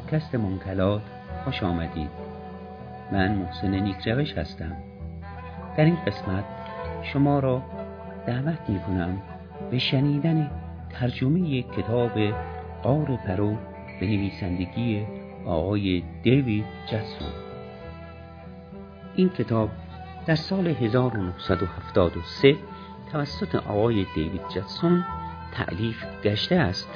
[0.00, 1.02] پادکست منکلات
[1.44, 2.10] خوش آمدید.
[3.12, 4.76] من محسن نیکروش هستم.
[5.76, 6.44] در این قسمت
[7.02, 7.62] شما را
[8.26, 9.22] دعوت می کنم
[9.70, 10.50] به شنیدن
[10.90, 12.10] ترجمه کتاب
[12.82, 13.56] قار پرو
[14.00, 15.06] به نویسندگی
[15.46, 17.28] آقای دیوید جسون
[19.14, 19.70] این کتاب
[20.26, 22.56] در سال 1973
[23.12, 25.04] توسط آقای دیوید جسون
[25.52, 26.88] تعلیف گشته است.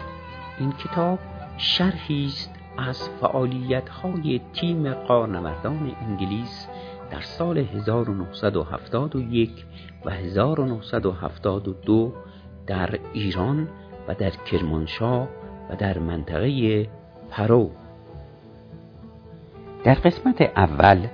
[0.58, 1.18] این کتاب
[1.56, 6.66] شرحی است از فعالیت های تیم قارنوردان انگلیس
[7.10, 9.64] در سال 1971
[10.04, 12.12] و 1972
[12.66, 13.68] در ایران
[14.08, 15.28] و در کرمانشاه
[15.70, 16.88] و در منطقه
[17.30, 17.70] پرو.
[19.84, 21.06] در قسمت اول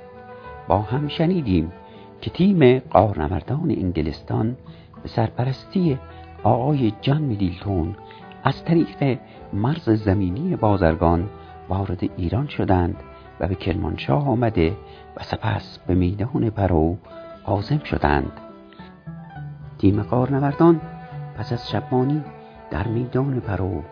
[0.69, 1.73] با هم شنیدیم
[2.21, 4.57] که تیم قارنوردان انگلستان
[5.03, 5.99] به سرپرستی
[6.43, 7.97] آقای جان میدلتون
[8.45, 9.19] از طریق
[9.53, 11.29] مرز زمینی بازرگان
[11.71, 12.97] وارد ایران شدند
[13.41, 14.77] و به کرمانشاه آمده
[15.17, 16.97] و سپس به میدان پراو
[17.45, 18.33] عازم شدند.
[19.79, 20.81] تیم غارنوردان
[21.39, 22.25] پس از شب‌مانی
[22.71, 23.83] در میدان پراو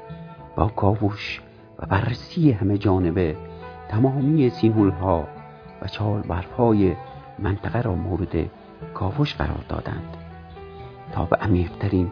[0.57, 1.41] با کاوش
[1.79, 3.37] و بررسی همه جانبه
[3.89, 5.29] تمامی sinkhole ها
[5.83, 6.23] و چال
[6.59, 6.97] های
[7.39, 8.51] منطقه را مورد
[8.95, 10.17] کاوش قرار دادند
[11.13, 12.11] تا به عمیقترین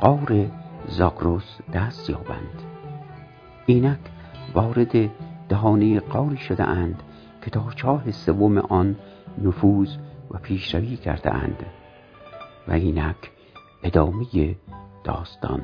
[0.00, 0.46] قار
[0.86, 2.62] زاگروس دست یابند.
[3.66, 3.98] اینک
[4.54, 5.10] وارد
[5.48, 7.02] دهانه قاری شده اند
[7.42, 8.96] که تا چاه سوم آن
[9.38, 9.96] نفوذ
[10.30, 11.66] و پیشروی کرده اند
[12.68, 13.30] و اینک
[13.82, 14.56] ادامه
[15.04, 15.62] داستان.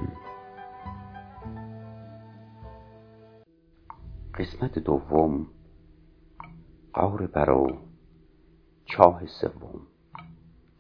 [4.34, 5.46] قسمت دوم
[6.92, 7.78] قار برو
[8.84, 9.80] چاه سوم.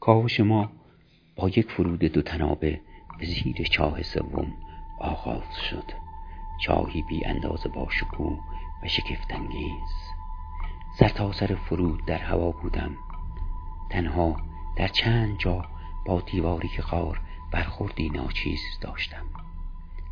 [0.00, 0.70] کاوش ما
[1.36, 2.80] با یک فرود دو تنابه
[3.18, 4.52] به زیر چاه سوم
[5.00, 6.11] آغاز شد.
[6.62, 8.40] چاهی بی اندازه با شکوه
[8.82, 9.90] و شگفتانگیز.
[10.98, 12.96] سرتاسر فرود در هوا بودم.
[13.90, 14.36] تنها
[14.76, 15.64] در چند جا
[16.06, 17.20] با دیواری غار
[17.52, 19.26] برخوردی ناچیز داشتم.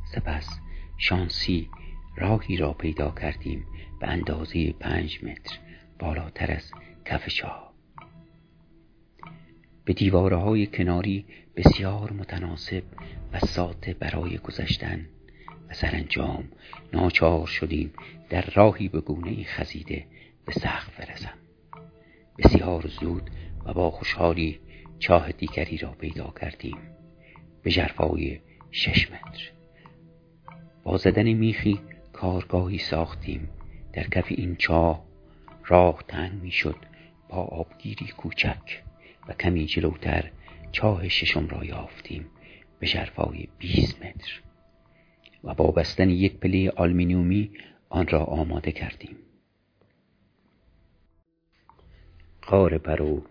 [0.04, 0.60] سپس
[0.98, 1.70] شانسی
[2.16, 3.66] راهی را پیدا کردیم
[4.00, 5.58] به اندازه پنج متر
[5.98, 6.72] بالاتر از
[7.04, 7.72] کف چاه
[9.84, 12.82] به دیوارهای کناری بسیار متناسب
[13.32, 15.06] و ساته برای گذشتن
[15.70, 16.48] و سرانجام.
[16.92, 17.92] ناچار شدیم
[18.28, 20.06] در راهی به گونه خزیده
[20.44, 21.38] به سقف برسم.
[22.38, 23.30] بسیار زود
[23.64, 24.60] و با خوشحالی
[24.98, 26.78] چاه دیگری را پیدا کردیم.
[27.62, 28.40] به ژرفای
[28.70, 29.50] شش متر.
[30.82, 31.80] با زدن میخی
[32.12, 33.48] کارگاهی ساختیم.
[33.92, 35.04] در کف این چاه
[35.66, 36.76] راه تنگ می‌شد
[37.28, 38.82] با آبگیری کوچک
[39.28, 40.30] و کمی جلوتر
[40.72, 42.26] چاه ششم را یافتیم.
[42.78, 44.49] به ژرفای 20 متر.
[45.44, 47.50] و با بستن یک پله آلومینیومی
[47.88, 49.16] آن را آماده کردیم.
[52.42, 53.22] غار پراو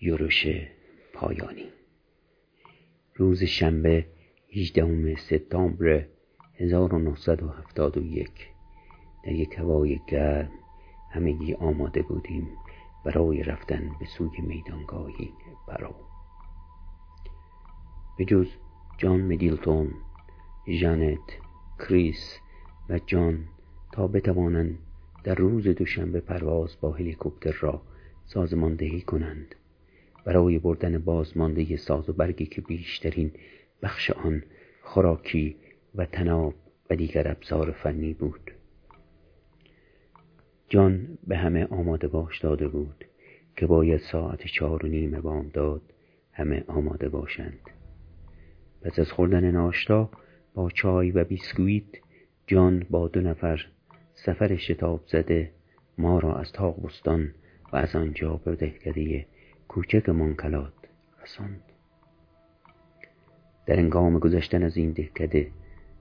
[0.00, 0.46] یورش
[1.14, 1.66] پایانی.
[3.14, 4.06] روز شنبه
[4.52, 6.06] 18 سپتامبر
[6.58, 8.30] 1971
[9.24, 10.50] در یک هوای گرم
[11.12, 12.48] همگی آماده بودیم
[13.04, 15.32] برای رفتن به سوی میدانگاهی
[15.68, 15.94] برو.
[18.18, 18.46] به جز
[18.98, 19.94] جان مدیلتون
[20.68, 21.38] ژانت
[21.78, 22.38] کریس
[22.88, 23.44] و جان
[23.92, 24.78] تا بتوانند
[25.24, 27.82] در روز دوشنبه پرواز با هلیکوپتر را
[28.24, 29.54] سازماندهی کنند.
[30.24, 33.32] برای بردن بازمانده ساز و برگی که بیشترین
[33.82, 34.42] بخش آن
[34.82, 35.56] خوراکی
[35.94, 36.54] و تناب
[36.90, 38.50] و دیگر ابزار فنی بود.
[40.68, 43.04] جان به همه آماده باش داده بود
[43.56, 45.82] که باید ساعت چهار و نیم بامداد
[46.32, 47.60] همه آماده باشند.
[48.82, 50.10] پس از خوردن ناشتا
[50.56, 51.84] با چای و بیسکویت
[52.46, 53.66] جان با دو نفر
[54.14, 55.50] سفر شتاب زده
[55.98, 57.34] ما را از تاغستان
[57.72, 59.26] و از آنجا به دهکده
[59.68, 60.72] کوچک منکلات
[61.22, 61.62] رساند.
[63.66, 65.50] در انگام گذشتن از این دهکده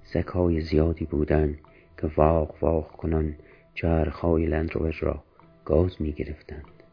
[0.03, 1.57] سکهای زیادی بودند
[2.01, 3.35] که واق واق کنان
[3.73, 5.23] چرخهای لندروور را
[5.65, 6.83] گاز می گرفتند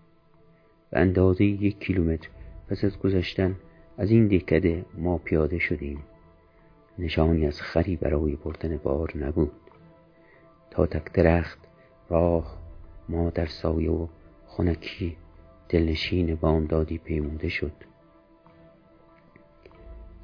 [0.91, 2.29] به اندازه یک کیلومتر
[2.69, 3.57] پس از گذشتن
[3.99, 5.99] از این دهکده ما پیاده شدیم.
[6.99, 9.53] نشانی از خری برای بردن بار نبود.
[10.71, 11.59] تا تک درخت
[12.09, 12.59] راه
[13.09, 14.07] ما در سایه و
[14.47, 15.17] خنکی
[15.69, 17.73] دلنشین بامدادی پیموده شد.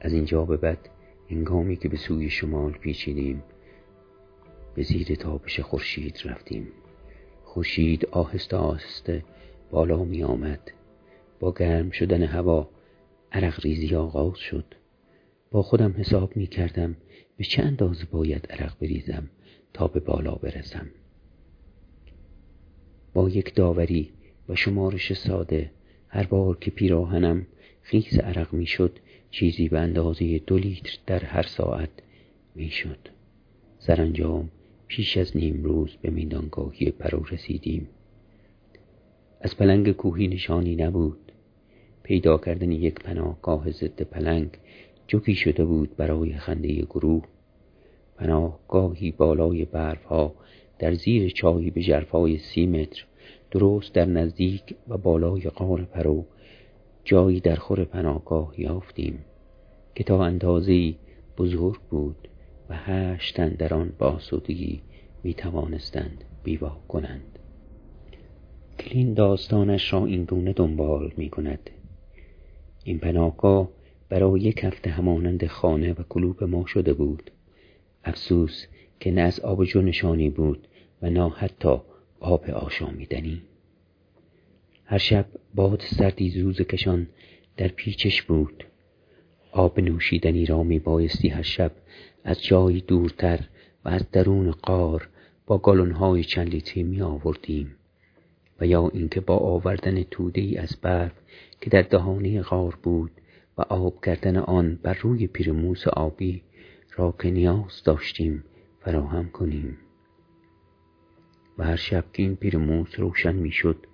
[0.00, 0.88] از اینجا به بعد
[1.31, 3.43] هنگامی که به سوی شمال پیچیدیم
[4.75, 6.69] به زیر تابش خورشید رفتیم.
[7.44, 9.25] خورشید آهسته آهسته
[9.70, 10.70] بالا می آمد
[11.41, 12.69] با گرم شدن هوا
[13.32, 14.75] عرق ریزی آغاز شد.
[15.50, 16.97] با خودم حساب می کردم
[17.37, 19.31] به چه اندازه باید عرق بریزم
[19.73, 20.87] تا به بالا برسم.
[23.15, 24.11] با یک داوری
[24.49, 25.71] و شمارش ساده
[26.09, 27.47] هر بار که پیراهنم
[27.83, 28.99] خیز عرق می‌شد
[29.31, 31.91] چیزی به اندازه دو لیتر در هر ساعت
[32.55, 32.99] می‌شد.
[33.79, 34.51] سرانجام
[34.87, 37.89] پیش از نیم روز به میدانگاهی پراو رسیدیم.
[39.41, 41.33] از پلنگ کوهی نشانی نبود.
[42.03, 44.51] پیدا کردن یک پناهگاه ضد پلنگ
[45.08, 47.25] جوکی شده بود برای خنده گروه.
[48.16, 50.34] پناهگاهی بالای برفها
[50.78, 53.05] در زیر چاهی به ژرفای سی متر
[53.50, 56.25] درست در نزدیک و بالای غار پراو
[57.05, 59.19] جایی در خور پناهگاه یافتیم
[59.94, 60.94] که تا اندازه
[61.38, 62.28] بزرگ بود
[62.70, 64.81] و هشتن در آن با آسودگی
[65.22, 67.38] می توانستند بیوا کنند.
[68.78, 71.70] کلین داستانش را این گونه دنبال می کند
[72.84, 73.69] این پناهگاه
[74.08, 77.31] برای یک هفته همانند خانه و کلوب ما شده بود.
[78.05, 78.66] افسوس
[79.00, 80.69] که نه از آب جو نشانی بود
[81.02, 81.76] و نه حتی
[82.20, 83.43] آب آشامیدنی.
[84.84, 87.06] هر شب باد سردی زوز کشان
[87.56, 88.64] در پیچش بود.
[89.52, 91.72] آب نوشیدنی را می بایستی هر شب
[92.25, 93.40] از جایی دورتر
[93.84, 95.08] و از درون قار
[95.46, 97.75] با گالونهای چند لیتری می آوردیم
[98.60, 101.12] و یا اینکه با آوردن توده ای از برف
[101.60, 103.10] که در دهانه غار بود
[103.58, 106.43] و آب کردن آن بر روی پیرموس آبی
[106.96, 108.44] را که نیاز داشتیم
[108.81, 109.78] فراهم کنیم.
[111.58, 113.87] و هر شب که این پیرموس روشن می‌شد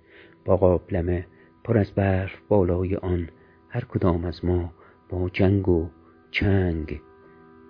[0.45, 1.27] با قابلمه
[1.63, 3.29] پر از برف بالای آن
[3.69, 4.73] هر کدام از ما
[5.09, 5.89] با جنگ و
[6.31, 7.01] چنگ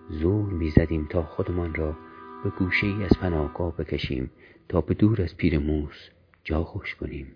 [0.10, 1.98] زور می‌زدیم تا خودمان را
[2.44, 4.32] به گوشه ای از پناهگاه بکشیم
[4.70, 6.10] تا به دور از پیرموس
[6.44, 7.36] جا خوش کنیم.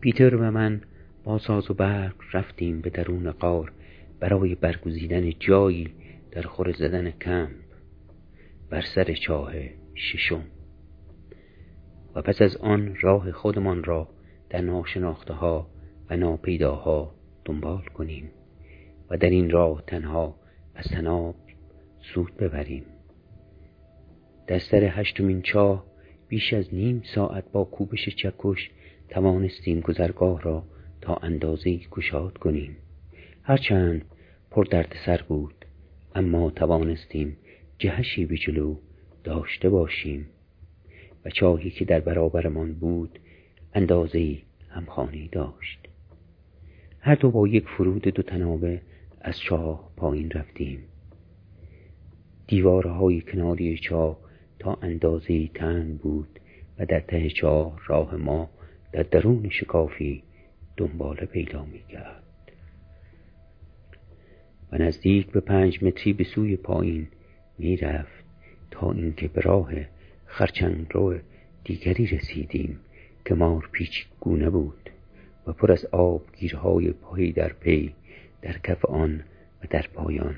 [0.00, 0.80] پیتر و من
[1.24, 3.72] با ساز و برق رفتیم به درون قار
[4.20, 5.88] برای برگزیدن جایی
[6.30, 7.50] در خور زدن کمپ
[8.70, 9.52] بر سر چاه
[9.94, 10.44] ششم.
[12.14, 14.08] و پس از آن راه خودمان را
[14.50, 15.66] در ناشناخته ها
[16.10, 17.14] و ناپیداها
[17.44, 18.30] دنبال کنیم
[19.10, 20.36] و در این راه تنها
[20.74, 21.34] از تناب
[22.14, 22.84] سود ببریم.
[24.46, 25.86] در سر هشتمین چاه
[26.28, 28.70] بیش از نیم ساعت با کوبش چکش
[29.10, 30.64] توانستیم گذرگاه را
[31.00, 32.76] تا اندازه گشاد کنیم.
[33.42, 34.04] هرچند
[34.50, 35.54] پر درد سر بود
[36.14, 37.36] اما توانستیم
[37.78, 38.76] جهشی به جلو
[39.24, 40.26] داشته باشیم
[41.24, 43.18] و چاهی که در برابرمان بود
[43.74, 44.38] اندازه
[44.68, 45.88] همخانی داشت.
[47.00, 48.80] هر دو با یک فرود دو تنابه
[49.20, 50.78] از چاه پایین رفتیم.
[52.46, 54.18] دیوارهای کناری چاه
[54.58, 56.40] تا اندازه تنگ بود
[56.78, 58.50] و در ته چاه راه ما
[58.92, 60.22] در درون شکافی
[60.76, 62.22] دنباله پیدا می کرد
[64.72, 67.08] و نزدیک به پنج متری به سوی پایین
[67.58, 68.24] می رفت
[68.70, 69.72] تا اینکه به راه
[70.26, 71.18] خرچنگ رو
[71.64, 72.80] دیگری رسیدیم
[73.24, 74.90] که مار پیچ گونه بود
[75.46, 77.94] و پر از آب گیرهای پایی در پی
[78.42, 79.24] در کف آن
[79.64, 80.34] و در پایان.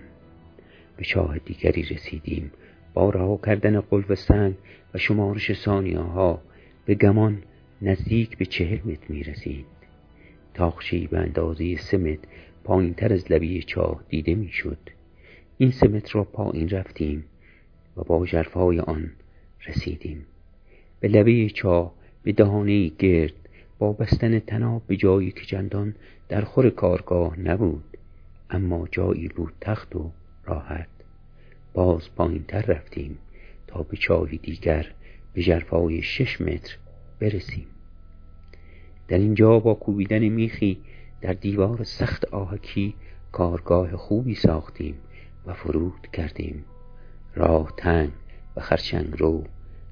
[0.97, 2.51] به چاه دیگری رسیدیم.
[2.95, 4.55] با رها کردن قلب سنگ
[4.95, 6.43] و شمارش ثانیه ها
[6.87, 7.43] به گمان
[7.85, 9.67] نزدیک به چهل متر می رسید
[10.55, 12.29] تاخشی به اندازه سه متر
[12.65, 14.79] پایین تر از لبی چاه دیده می شد
[15.59, 17.25] این سه متر را پایین رفتیم
[17.97, 19.11] و با جرفهای آن
[19.67, 20.27] رسیدیم.
[21.01, 23.35] به لبه چاه به دهانه گرد
[23.79, 25.95] با بستن تناب به جایی که چندان
[26.29, 27.85] در خور کارگاه نبود
[28.51, 30.11] اما جایی بود تخت و
[30.45, 30.89] راحت.
[31.73, 33.19] باز پایین تر رفتیم
[33.67, 34.87] تا به چاهی دیگر
[35.35, 36.79] به جرفای شش متر
[37.23, 37.67] برسیم.
[39.09, 40.79] در اینجا با کوبیدن میخی
[41.21, 42.95] در دیوار سخت آهکی
[43.33, 44.95] کارگاه خوبی ساختیم
[45.47, 46.65] و فرود کردیم.
[47.35, 48.11] راه تنگ
[48.57, 49.45] و خرچنگ رو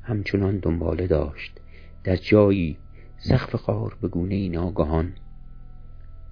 [0.03, 1.61] همچنان دنباله داشت.
[2.05, 2.77] در جایی
[3.19, 5.13] سقف قار به گونه ناگهان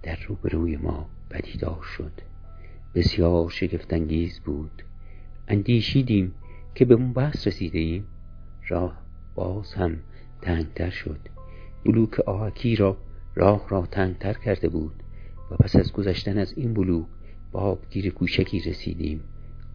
[0.03, 2.13] در روبروی ما پدیدار شد.
[2.95, 4.83] بسیار شگفتانگیز بود.
[5.49, 6.35] اندیشیدیم
[6.75, 8.07] که به اون بحث رسیده ایم
[8.69, 9.03] راه
[9.35, 9.99] باز هم
[10.43, 11.21] تنگتر شد.
[11.85, 12.97] بلوک آهکی را
[13.35, 15.03] راه را تنگتر کرده بود
[15.51, 17.07] و پس از گذشتن از این بلوک
[17.53, 19.21] با آبگیر کوچکی رسیدیم.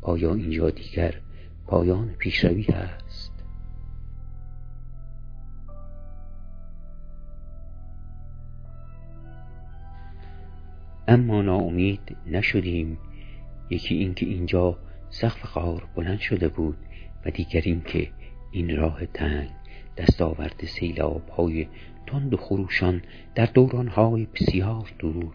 [0.01, 1.21] آیا اینجا دیگر
[1.67, 3.31] پایان پیشروی هست؟
[11.07, 12.97] اما ناامید نشدیم.
[13.69, 14.77] یکی اینکه اینجا
[15.09, 16.77] سقف غار بلند شده بود
[17.25, 18.11] و دیگر اینکه
[18.51, 19.49] این راه تنگ
[19.97, 21.67] دستاورد سیلاب های
[22.07, 23.01] تند و خروشان
[23.35, 25.33] در دورانهای بسیار دور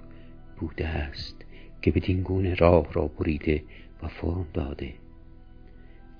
[0.56, 1.44] بوده است
[1.82, 3.62] که به گونه راه را بریده
[4.02, 4.94] و فرم داده.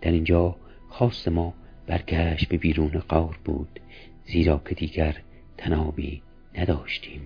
[0.00, 0.56] در اینجا
[0.88, 1.54] خواست ما
[1.86, 3.80] برگشت به بیرون قار بود
[4.24, 5.16] زیرا که دیگر
[5.56, 6.22] تنابی
[6.58, 7.20] نداشتیم.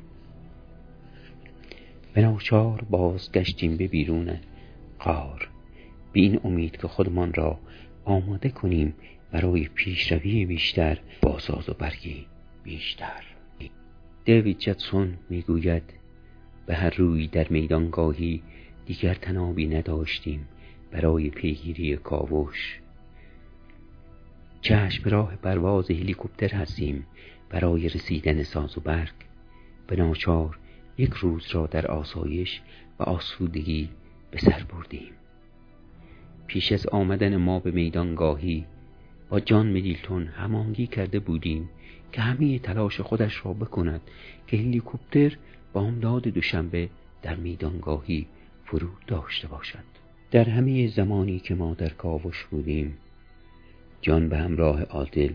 [2.14, 4.37] به ناچار بازگشتیم به بیرون
[4.99, 5.49] قار
[6.12, 7.59] به این امید که خودمان را
[8.04, 8.94] آماده کنیم
[9.32, 12.26] برای پیشروی بیشتر با ساز و برگی
[12.64, 13.25] بیشتر.
[14.25, 15.82] دیوید جتسون می‌گوید
[16.66, 18.42] به هر روی در میدانگاهی
[18.87, 20.49] دیگر تنابی نداشتیم
[20.90, 22.80] برای پیگیری کاوش.
[24.61, 27.06] چشم راه پرواز هلیکوپتر هستیم
[27.50, 29.12] برای رسیدن ساز و برگ.
[29.87, 30.59] به ناچار
[30.99, 32.61] یک روز را در آسایش
[32.99, 33.88] و آسودگی
[34.30, 35.12] به سر بردیم.
[36.52, 38.64] پیش از آمدن ما به میدانگاهی
[39.28, 41.68] با جان میدیلتون همانگی کرده بودیم
[42.12, 44.00] که همه تلاش خودش را بکند
[44.47, 45.37] که هلیکوپتر
[45.73, 46.88] بامداد دوشنبه
[47.23, 48.26] در میدانگاهی
[48.64, 49.85] فرود داشته باشد.
[50.30, 52.99] در همه زمانی که ما در کاوش بودیم
[54.00, 55.32] جان به همراه عادل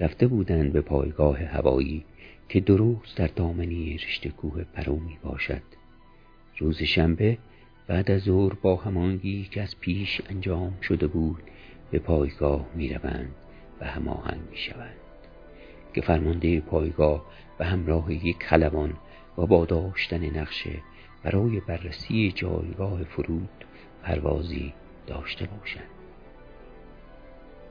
[0.00, 2.04] رفته بودند به پایگاه هوایی
[2.48, 5.62] که درست در دامنی رشته کوه پرو می باشد
[6.58, 7.38] روز شنبه
[7.90, 11.42] بعد از ظهر با همانگی که از پیش انجام شده بود
[11.90, 13.34] به پایگاه می روند
[13.80, 14.96] و هماهنگ می شوند
[15.94, 17.26] که فرمانده پایگاه
[17.58, 18.92] به همراه یک خلبان
[19.38, 20.82] و با داشتن نقشه
[21.22, 23.64] برای بررسی جایگاه فرود
[24.02, 24.72] پروازی
[25.06, 25.90] داشته باشند.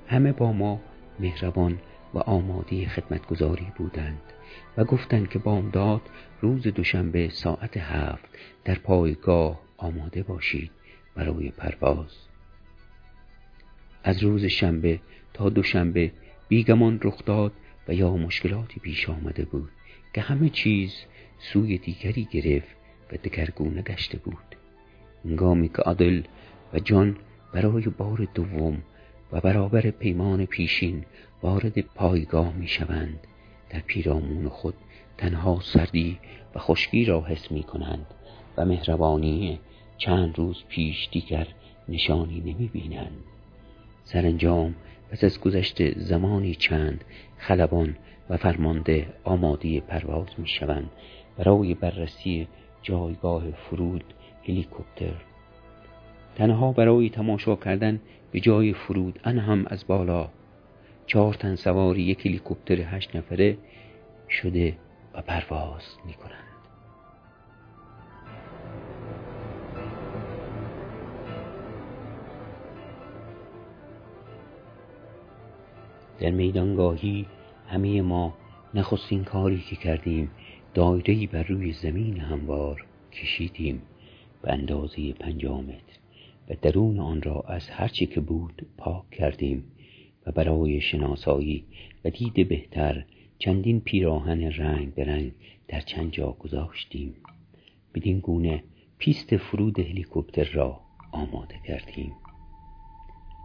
[0.08, 0.82] همه با ما
[1.20, 1.80] مهربان
[2.14, 4.22] و آماده خدمتگذاری بودند
[4.78, 6.02] و گفتند که بامداد
[6.42, 10.72] روز دوشنبه ساعت هفت در پایگاه آماده باشید
[11.16, 12.18] برای پرواز.
[14.04, 15.00] از روز شنبه
[15.34, 16.12] تا دوشنبه
[16.48, 17.52] بیگمان رخ داد
[17.88, 19.70] و یا مشکلاتی پیش آمده بود
[20.14, 20.94] که همه چیز
[21.40, 22.76] سوی دیگری گرفت
[23.12, 24.56] و دگرگونه گشته بود.
[25.26, 26.22] انگامی که عادل
[26.74, 27.18] و جان
[27.54, 28.82] برای بار دوم
[29.32, 31.06] و برابر پیمان پیشین
[31.44, 33.20] وارد پایگاه می شوند
[33.70, 34.74] در پیرامون خود
[35.18, 36.20] تنها سردی
[36.56, 38.06] و خشکی را حس می کنند
[38.58, 39.60] و مهربانی
[40.00, 41.48] چند روز پیش دیگر
[41.90, 43.24] نشانی نمی بینند
[44.04, 44.76] سرانجام
[45.12, 47.04] پس از گذشت زمانی چند
[47.38, 47.96] خلبان
[48.30, 50.90] و فرمانده آماده پرواز می شوند
[51.38, 52.48] برای بررسی
[52.82, 54.04] جایگاه فرود
[54.48, 55.14] هلیکوپتر.
[56.36, 58.00] تنها برای تماشا کردن
[58.32, 60.30] به جای فرود ان هم از بالا.
[61.06, 63.58] چهار تن سواری یک هلیکوپتر هشت نفره
[64.30, 64.78] شده
[65.14, 66.49] و پرواز می کنند.
[76.20, 77.26] در میدانگاهی
[77.68, 78.34] همه ما
[78.74, 80.32] نخستین کاری که کردیم
[80.74, 83.82] دایرهی بر روی زمین هموار کشیدیم
[84.42, 86.00] به اندازه پنجاه متر
[86.50, 89.64] و درون آن را از هرچی که بود پاک کردیم
[90.26, 91.66] و برای شناسایی
[92.06, 93.06] و دید بهتر
[93.40, 95.32] چندین پیراهن رنگ به رنگ
[95.68, 97.16] در چند جا گذاشتیم.
[97.96, 98.64] بدین گونه
[98.98, 100.80] پیست فرود هلیکوپتر را
[101.12, 102.12] آماده کردیم.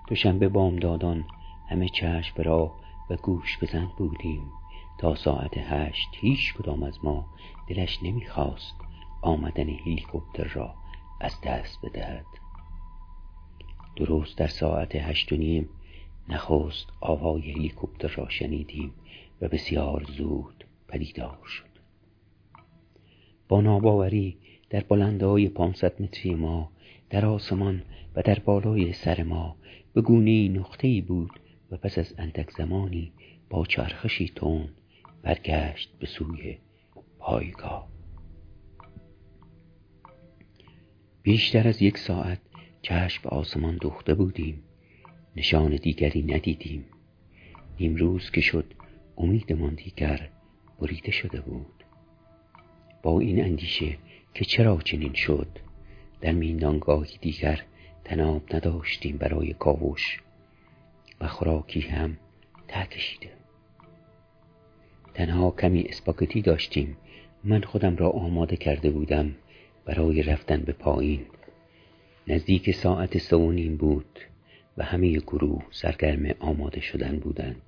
[0.09, 1.25] دوشنبه بامدادان
[1.69, 2.73] همه چشم را
[3.11, 4.51] و گوش بزند بودیم.
[4.99, 7.27] تا ساعت هشت هیچ کدام از ما
[7.69, 8.75] دلش نمی‌خواست
[9.23, 10.75] آمدن هلیکوپتر را
[11.21, 12.27] از دست بدهد.
[13.97, 15.69] درست در ساعت هشت و نیم
[16.29, 18.95] نخست آوای هلیکوپتر را شنیدیم
[19.41, 21.75] و بسیار زود پدیدار شد.
[23.49, 24.37] با ناباوری
[24.71, 26.71] در بلندهای پانصد متری ما
[27.11, 27.83] در آسمان
[28.17, 29.57] و در بالای سر ما
[29.95, 31.41] به گونه نقطه‌ای بود
[31.75, 33.13] و پس از اندک زمانی
[33.51, 34.69] با چرخشی تون
[35.23, 36.59] برگشت به سوی
[37.19, 37.89] پایگاه.
[41.23, 42.41] بیشتر از یک ساعت
[42.83, 44.63] چشم به آسمان دوخته بودیم.
[45.37, 46.85] نشان دیگری ندیدیم.
[47.79, 48.75] روز که شد
[49.17, 50.31] امیدمان دیگر
[50.81, 51.85] بریده شده بود.
[53.03, 53.99] با این اندیشه
[54.35, 55.59] که چرا چنین شد
[56.21, 57.65] در میندانگاهی دیگر
[58.05, 60.24] تناب نداشتیم برای کاوش.
[61.21, 62.17] و خوراکی هم
[62.69, 63.31] تکشیده
[65.15, 66.97] تنها کمی اسپاگتی داشتیم.
[67.45, 69.35] من خودم را آماده کرده بودم
[69.85, 71.27] برای رفتن به پایین.
[72.29, 74.19] نزدیک ساعت سه نیم بود
[74.77, 77.63] و همه گروه سرگرم آماده شدن بودند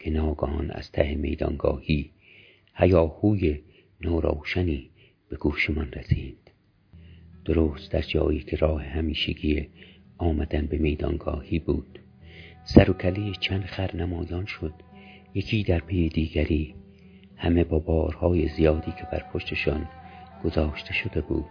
[0.00, 2.10] که ناگهان از ته میدانگاهی
[2.74, 3.60] هیاهوی
[4.00, 4.90] نوروشنی
[5.28, 6.38] به گوشمان رسید.
[7.44, 9.68] درست در جایی که راه همیشگی
[10.18, 11.98] آمدن به میدانگاهی بود.
[12.68, 14.72] سر و کله چند خر نمایان شد.
[15.34, 16.74] یکی در پی دیگری.
[17.36, 19.88] همه با بارهای زیادی که بر پشتشان
[20.44, 21.50] گذاشته شده بود.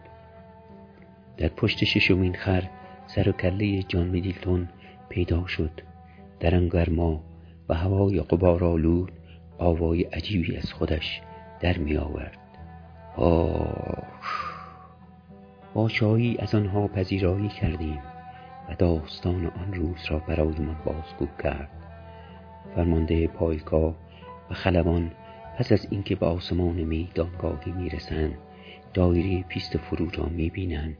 [1.37, 2.63] در پشت ششمین خر
[3.07, 4.69] سر و کله جان میدیلتون
[5.09, 5.81] پیدا شد.
[6.39, 7.23] در انگرما
[7.69, 9.11] و هوای قبارالود
[9.57, 11.21] آوای عجیبی از خودش
[11.59, 12.37] در می آورد.
[15.73, 18.14] با شایی از آنها پذیرایی کردیم.
[18.69, 21.69] و داستان آن روز را برایمان بازگو کرد.
[22.75, 23.95] فرمانده پایگاه
[24.49, 25.11] و خلبان
[25.57, 28.37] پس از اینکه به آسمان میدانگاهی می‌رسند
[28.93, 30.97] دایره پیست فرود را می‌بینند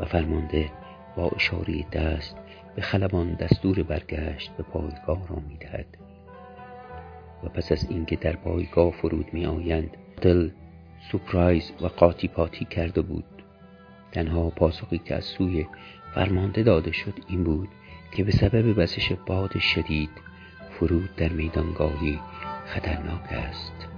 [0.00, 0.70] و فرمانده
[1.16, 2.36] با اشاره دست
[2.76, 5.86] به خلبان دستور برگشت به پایگاه را می‌دهد.
[7.44, 10.50] و پس از اینکه در پایگاه فرود میآیند دل
[11.12, 13.24] سپرایز و قاطی پاتی کرده بود.
[14.12, 15.66] تنها پاسخی که از سوی
[16.14, 17.68] فرمانده داده شد این بود
[18.12, 20.10] که به سبب بسش باد شدید
[20.70, 22.18] فرود در میدانگاهی
[22.66, 23.88] خطرناک است.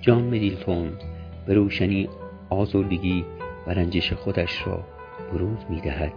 [0.00, 0.92] جان مدیلتون
[1.46, 2.08] به روشنی
[2.50, 3.24] آزردگی
[3.66, 4.84] و رنجش خودش را
[5.32, 6.12] بروز می‌دهد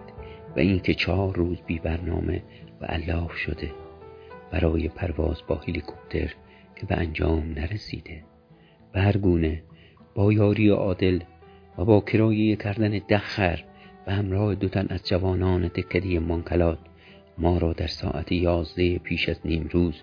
[0.56, 2.44] و اینکه چهار روز بی برنامه
[2.82, 3.72] و علاف شده
[4.52, 6.34] برای پرواز با هلیکوپتر
[6.76, 8.33] که به انجام نرسیده.
[8.94, 9.64] و هر گونه
[10.16, 11.20] با یاری عادل
[11.78, 13.64] و با کرایه کردن دخر
[14.08, 16.80] و همراه دوتن از جوانان دکدی منکلات
[17.38, 20.02] ما را در ساعت یازده پیش از نیم روز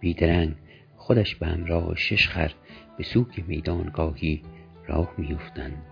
[0.00, 0.54] بیدرنگ
[0.96, 2.52] خودش به همراه شش خر
[2.98, 4.42] به سوی میدانگاهی
[4.86, 5.82] راه میافتند.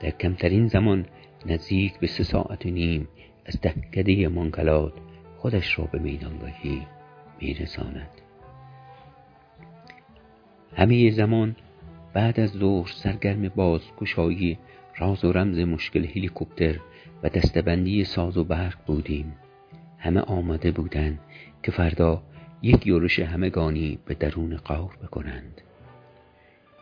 [0.00, 1.06] در کمترین زمان
[1.46, 3.08] نزدیک به سه ساعت و نیم
[3.46, 4.92] از دکده منکلات
[5.36, 6.82] خودش را به میدانگاهی
[7.40, 8.10] میرساند.
[10.76, 11.56] همه زمان
[12.12, 14.58] بعد از ظهر سرگرم بازگشایی
[14.98, 16.80] راز و رمز مشکل هلیکوپتر
[17.22, 19.36] و دستبندی ساز و برق بودیم.
[19.98, 21.18] همه آماده بودند
[21.62, 22.22] که فردا
[22.62, 25.60] یک یورش همگانی به درون قار بکنند.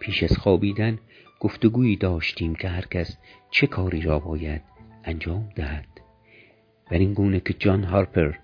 [0.01, 0.99] پیش از خوابیدن
[1.41, 3.19] گفتگویی داشتیم که هرکس
[3.51, 4.63] چه کاری را باید
[5.05, 5.89] انجام دهد.
[6.91, 8.35] بر این گونه که جان هارپر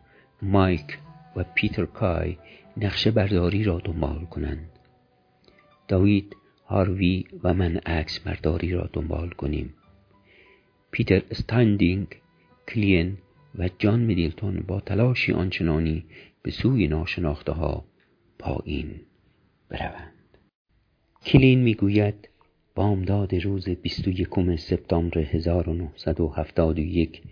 [0.42, 0.99] مایک
[1.37, 2.38] و پیتر کای
[2.77, 4.68] نقشه برداری را دنبال کنند.
[5.88, 6.37] داوید
[6.73, 9.75] هاروی و من عکس برداری را دنبال کنیم.
[10.91, 12.07] پیتر استاندینگ
[12.69, 13.19] کلین
[13.59, 16.05] و جان میدیلتون با تلاشی آنچنانی
[16.43, 17.85] به سوی ناشناخته ها
[18.39, 19.01] پایین
[19.69, 20.39] بروند.
[21.27, 22.29] کلین می‌گوید
[22.75, 27.23] بامداد روز 21 سپتامبر 1971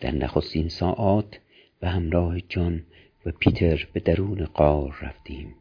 [0.00, 1.40] در نخستین ساعات
[1.80, 2.82] به همراه جان
[3.26, 5.54] و پیتر به درون قار رفتیم.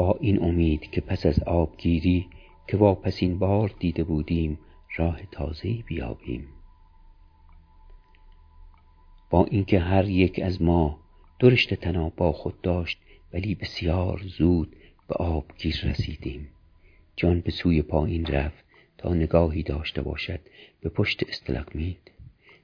[0.00, 2.28] با این امید که پس از آبگیری
[2.68, 4.58] که واپسین بار دیده بودیم
[4.96, 6.48] راه تازه‌ای بیابیم.
[9.30, 10.98] با اینکه هر یک از ما
[11.38, 12.98] درشت تناب با خود داشت
[13.32, 14.76] ولی بسیار زود
[15.08, 16.48] به آبگیر رسیدیم.
[17.16, 18.64] جان به سوی پایین رفت
[18.98, 20.40] تا نگاهی داشته باشد
[20.80, 22.10] به پشت استلاکمید.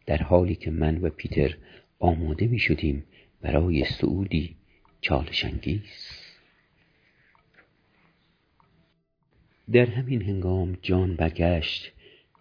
[0.06, 1.56] در حالی که من و پیتر
[1.98, 3.04] آماده می شدیم
[3.42, 4.56] برای سعودی
[5.00, 6.25] چالشنگیز
[9.72, 11.92] در همین هنگام جان برگشت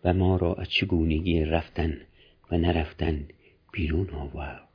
[0.03, 1.97] و ما را از چگونگی رفتن
[2.51, 3.27] و نرفتن
[3.71, 4.67] بیرون آورد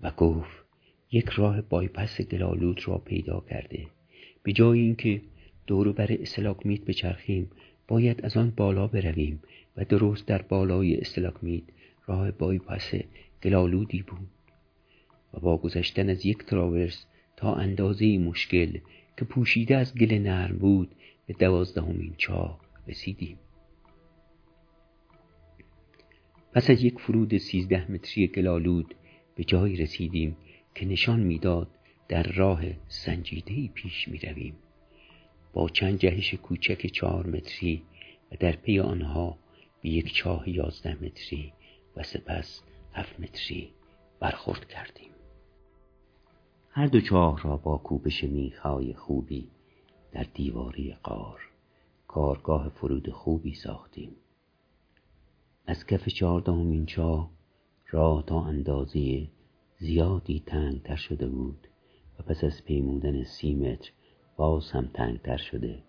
[0.00, 0.64] و گفت
[1.12, 3.86] یک راه بایپس گلالود را پیدا کرده.
[4.42, 5.20] به جای اینکه
[5.66, 7.50] دورو بر اسلاکمیت بچرخیم
[7.88, 9.42] باید از آن بالا برویم
[9.76, 11.64] و درست در بالای اسلاکمیت
[12.06, 12.94] راه بایپس
[13.42, 14.28] گلالودی بود
[15.34, 18.78] و با گذشتن از یک تراورس تا اندازه مشکل
[19.16, 20.90] که پوشیده از گل نرم بود
[21.26, 23.38] به دوازدهمین چاه رسیدیم
[26.52, 28.94] پس از یک فرود سیزده متری گلالود
[29.34, 30.36] به جایی رسیدیم
[30.74, 31.68] که نشان می‌داد
[32.08, 34.54] در راه سنجیدهی پیش می رویم.
[35.52, 37.82] با چند جهش کوچک چهار متری
[38.32, 39.38] و در پی آنها
[39.82, 41.52] به یک چاه یازده متری
[41.96, 42.62] و سپس
[42.92, 43.70] هفت متری
[44.20, 45.10] برخورد کردیم
[46.70, 49.48] هر دو چاه را با کوبش میخهای خوبی
[50.16, 51.40] در دیواری قار
[52.08, 54.16] کارگاه فرود خوبی ساختیم.
[55.66, 57.30] از کف چهاردهمین چاه
[57.90, 59.28] راه تا اندازه
[59.78, 60.42] زیادی
[60.84, 61.68] تر شده بود
[62.18, 63.90] و پس از پیمودن سی متر
[64.36, 64.86] باز هم
[65.24, 65.82] تر شده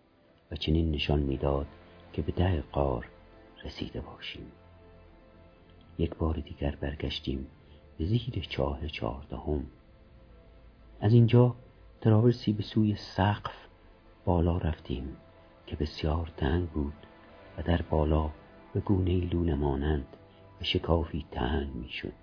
[0.51, 1.67] و چنین نشان می‌داد
[2.13, 3.07] که به ده قار
[3.63, 4.51] رسیده باشیم.
[5.97, 7.47] یک بار دیگر برگشتیم
[7.97, 9.67] به زیر چاه چهاردهم.
[10.99, 11.55] از اینجا
[12.01, 13.66] تراورسی به سوی سقف
[14.27, 15.17] بالا رفتیم
[15.67, 16.93] که بسیار تنگ بود
[17.57, 18.29] و در بالا
[18.73, 20.07] به گونه لونه مانند
[20.59, 22.13] به شکافی تنگ می‌شد.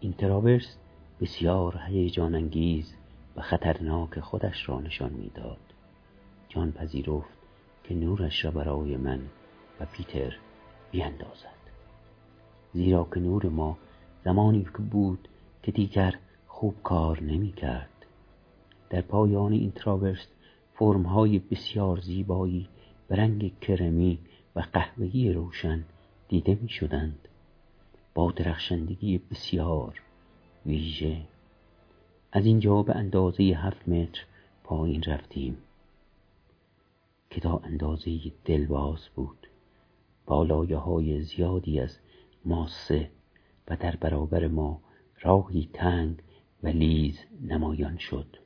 [0.00, 0.76] این تراورس
[1.20, 2.94] بسیار هیجان انگیز
[3.36, 5.60] و خطرناک خودش را نشان می‌داد.
[6.48, 7.38] جان پذیرفت
[7.84, 9.20] که نورش را برای من
[9.80, 10.36] و پیتر
[10.90, 11.56] بیاندازد
[12.72, 13.78] زیرا که نور ما
[14.24, 15.28] زمانی که بود
[15.62, 16.14] که دیگر
[16.46, 18.06] خوب کار نمی کرد
[18.90, 20.26] در پایان این تراورس
[20.78, 22.68] فرمهای بسیار زیبایی
[23.08, 24.18] به رنگ کرمی
[24.56, 25.84] و قهوه‌ای روشن
[26.28, 27.28] دیده می شدند
[28.14, 30.02] با درخشندگی بسیار
[30.66, 31.22] ویژه.
[32.32, 34.24] از اینجا به اندازه هفت متر
[34.64, 35.58] پایین رفتیم.
[37.30, 39.46] که تا اندازه دلواز بود.
[40.26, 41.98] بالایه های زیادی از
[42.44, 43.10] ماسه
[43.68, 44.80] و در برابر ما
[45.20, 46.16] راهی تنگ
[46.62, 48.45] و لیز نمایان شد.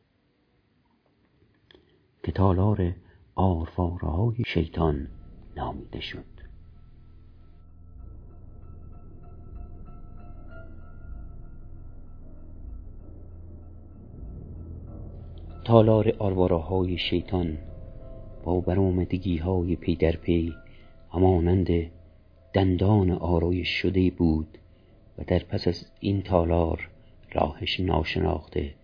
[2.22, 2.94] که تالار
[3.37, 5.09] های شیطان
[5.56, 6.24] نامیده شد
[15.64, 16.12] تالار
[16.52, 17.59] های شیطان
[18.44, 20.54] با برآمدگی های پی در پی
[21.12, 21.68] همانند
[22.52, 24.59] دندان آرایش شده بود
[25.18, 26.90] و در پس از این تالار
[27.33, 28.74] راهش ناشناخته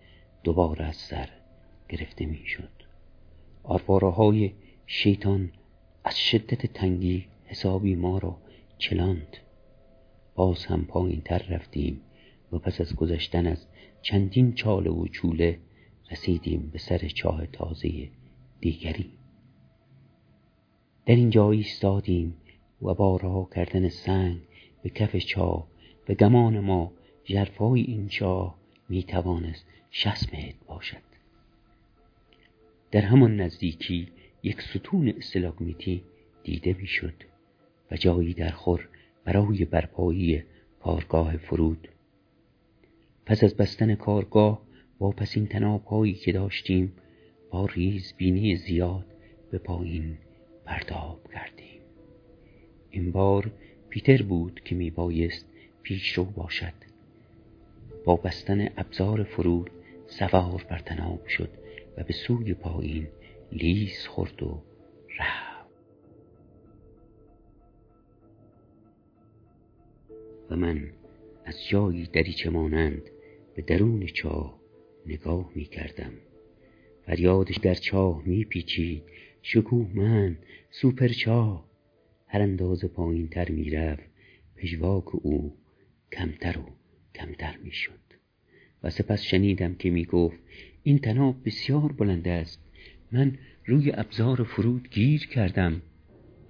[0.45, 1.29] دوباره از سر
[1.89, 2.76] گرفته می‌شد.
[3.67, 4.53] آرواره های
[4.87, 5.53] شیطان
[6.05, 8.37] از شدت تنگی حسابی ما را
[8.79, 9.37] چلاند.
[10.35, 12.01] باز هم پایین تر رفتیم
[12.53, 13.67] و پس از گذشتن از
[14.03, 15.59] چندین چاله و چوله
[16.11, 18.09] رسیدیم به سر چاه تازه
[18.61, 19.11] دیگری.
[21.07, 22.37] در اینجا ایستادیم
[22.83, 24.39] و با راه کردن سنگ
[24.83, 25.67] به کف چاه
[26.07, 26.93] به گمان ما
[27.25, 30.31] ژرفای این چاه می توانست شست
[30.67, 31.06] باشد.
[32.91, 34.09] در همان نزدیکی
[34.43, 36.05] یک ستون استلاگمیتی
[36.43, 37.15] دیده می‌شد
[37.91, 38.89] و جایی در خور
[39.25, 40.43] برای برپایی
[40.81, 41.89] کارگاه فرود.
[43.27, 44.63] پس از بستن کارگاه
[44.99, 46.93] با پسین تناب هایی که داشتیم
[47.51, 49.07] با ریز بینی زیاد
[49.51, 50.19] به پایین
[50.65, 51.81] پرتاب کردیم.
[52.91, 53.51] این بار
[53.89, 55.47] پیتر بود که می بایست
[55.83, 56.73] پیش رو باشد.
[58.05, 59.71] با بستن ابزار فرود
[60.07, 61.66] سوار بر تناب شد.
[61.97, 63.09] و به سوی پایین
[63.53, 64.63] لیز خورد و
[65.19, 65.71] رفت.
[70.51, 70.91] و من
[71.45, 73.11] از جایی دریچه مانند
[73.55, 74.61] به درون چاه
[75.07, 76.13] نگاه می کردم.
[77.07, 79.03] فریادش در چاه می پیچید.
[79.43, 80.39] شکوه من
[80.71, 81.67] سوپر چاه.
[82.27, 84.03] هر اندازه پایین تر می رفت.
[84.57, 85.57] پژواک او
[86.13, 86.65] کمتر و
[87.15, 87.93] کمتر می شد.
[88.83, 90.39] و سپس شنیدم که می گفت
[90.87, 92.61] این تناب بسیار بلند است.
[93.13, 95.83] من روی ابزار فرود گیر کردم.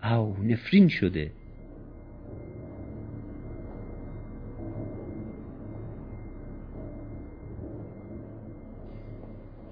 [0.02, 1.32] او نفرین شده.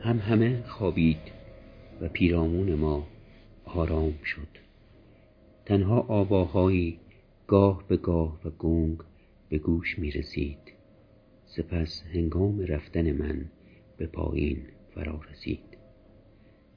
[0.01, 1.33] هم همه خوابید
[2.01, 3.07] و پیرامون ما
[3.65, 4.49] آرام شد.
[5.67, 6.99] تنها آواهایی
[7.47, 8.99] گاه به گاه و گنگ
[9.49, 10.59] به گوش می رسید
[11.47, 13.45] سپس هنگام رفتن من
[13.97, 14.63] به پایین
[14.95, 15.79] فرا رسید.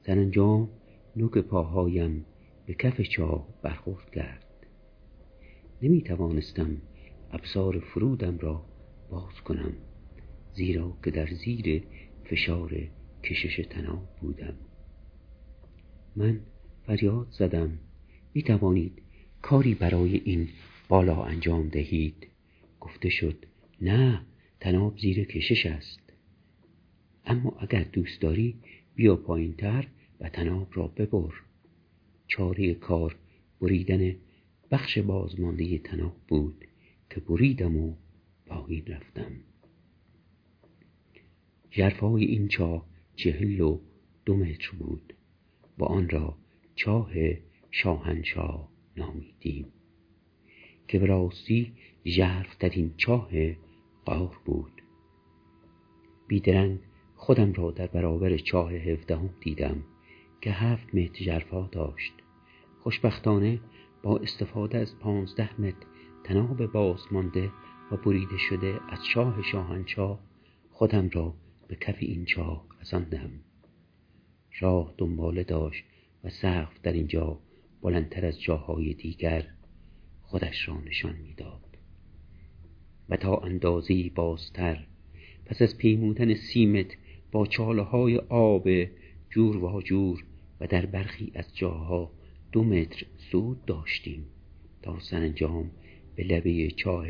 [0.05, 0.69] سرانجام
[1.15, 2.25] نوک پاهایم
[2.65, 4.45] به کف چاه برخورد کرد.
[5.81, 6.77] نمی توانستم
[7.31, 8.65] ابزار فرودم را
[9.09, 9.73] باز کنم
[10.53, 11.83] زیرا که در زیر
[12.25, 12.89] فشار
[13.23, 14.53] کشش تناب بودم.
[16.15, 16.39] من
[16.85, 17.79] فریاد زدم
[18.33, 19.01] می توانید
[19.41, 20.49] کاری برای این
[20.89, 22.27] بالا انجام دهید؟
[22.79, 23.45] گفته شد
[23.81, 24.21] نه
[24.59, 26.06] تناب زیر کشش است.
[27.27, 28.55] اما اگر دوست داری
[28.95, 29.87] بیا پایین تر
[30.19, 31.33] و تناب را ببر.
[32.27, 33.15] چاره کار
[33.61, 34.15] بریدن
[34.71, 36.65] بخش بازمانده تناب بود
[37.09, 37.93] که بریدم و
[38.45, 39.31] پایین رفتم.
[41.71, 42.85] ژرفای این چاه
[43.15, 43.79] چهل و
[44.25, 45.13] دو متر بود.
[45.77, 46.37] و آن را
[46.75, 47.11] چاه
[47.71, 49.65] شاهنشاه نامیدیم.
[50.87, 51.71] که به راستی
[52.73, 53.29] این چاه
[54.05, 54.71] قار بود.
[56.27, 56.79] بیدرنگ
[57.17, 59.83] خودم را در برابر چاه هفدهم دیدم
[60.41, 62.13] که هفت متر جرفا داشت.
[62.79, 63.59] خوشبختانه
[64.03, 65.87] با استفاده از پانزده متر
[66.23, 67.51] تناب بازمانده
[67.91, 70.19] و بریده شده از چاه شاهنشاه
[70.71, 71.33] خودم را
[71.67, 73.31] به کف این چاه رساندم
[74.59, 75.83] راه دنباله داشت
[76.23, 77.39] و سقف در اینجا
[77.81, 79.47] بلندتر از جاهای دیگر
[80.21, 81.77] خودش را نشان می‌داد.
[83.09, 84.87] و تا اندازی بازتر
[85.45, 86.65] پس از پیمودن سی
[87.31, 88.69] با چاله های آب
[89.29, 90.23] جور و جور
[90.61, 92.11] و در برخی از جاها
[92.51, 94.25] دو متر سود داشتیم
[94.81, 95.71] تا سرانجام
[96.15, 97.07] به لبه چاه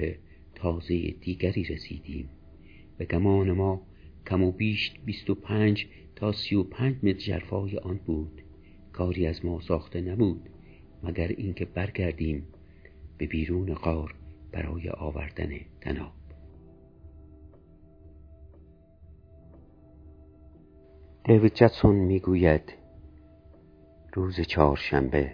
[0.56, 2.30] تازه دیگری رسیدیم
[2.98, 3.82] به گمان ما
[4.28, 8.42] کم و بیش بیست و پنج تا سی و پنج متر جرفای آن بود.
[8.94, 10.50] کاری از ما ساخته نبود
[11.04, 12.44] مگر اینکه برگردیم
[13.18, 14.16] به بیرون قار
[14.52, 15.52] برای آوردن
[15.82, 16.12] تناب.
[21.28, 22.74] دیوید جتسون می‌گوید
[24.14, 25.32] روز چهارشنبه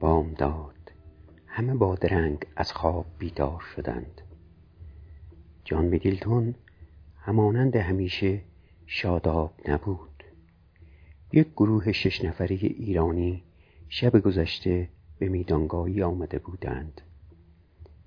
[0.00, 0.92] بام داد
[1.46, 4.20] همه با درنگ از خواب بیدار شدند.
[5.64, 6.54] جان میدیلتون
[7.20, 8.40] همانند همیشه
[8.86, 10.24] شاداب نبود.
[11.32, 13.42] یک گروه شش نفره ایرانی
[13.88, 14.88] شب گذشته
[15.18, 17.00] به میدانگاهی آمده بودند.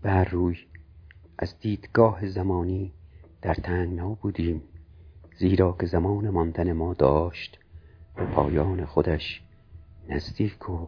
[0.01, 0.57] بر روی
[1.37, 2.93] از دیدگاه زمانی
[3.41, 4.61] در تنگنا بودیم.
[5.37, 7.59] زیرا که زمان ماندن ما داشت
[8.15, 9.41] به پایان خودش
[10.09, 10.87] نزدیک و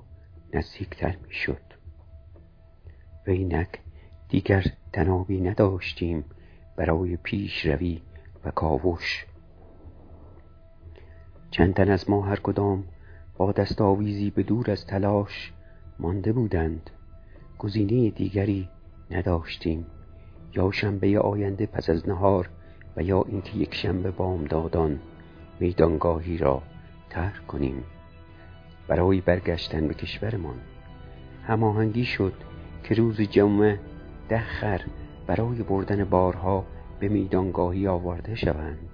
[0.54, 1.62] نزدیکتر می‌شد.
[3.28, 3.80] و اینک
[4.30, 6.26] دیگر تنابی نداشتیم
[6.76, 8.02] برای پیشروی
[8.46, 9.26] و کاوش.
[11.52, 12.84] چند تن از ما هر کدام
[13.38, 15.54] با دستاویزی به دور از تلاش
[16.00, 16.90] مانده بودند.
[17.60, 18.70] گزینه دیگری
[19.12, 19.86] نداشتیم.
[20.56, 22.50] یا شنبه آینده پس از نهار
[22.98, 25.00] و یا اینکه یک شنبه بامدادان
[25.60, 26.62] میدانگاهی را
[27.10, 27.84] ترک کنیم.
[28.88, 30.56] برای برگشتن به کشورمان.
[31.48, 32.34] هماهنگی شد
[32.84, 33.80] که روز جمعه
[34.30, 34.82] ده خر
[35.28, 36.66] برای بردن بارها
[37.00, 38.90] به میدانگاهی آورده شوند.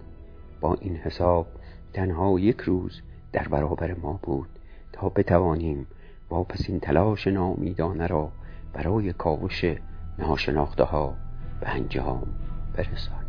[0.61, 1.47] با این حساب
[1.93, 4.49] تنها یک روز در برابر ما بود
[4.93, 5.87] تا بتوانیم
[6.29, 8.31] واپس این تلاش نامیدانه را
[8.73, 9.65] برای کاوش
[10.19, 11.13] ناشناخته ها
[11.61, 12.27] به انجام
[12.75, 13.22] برسانیم.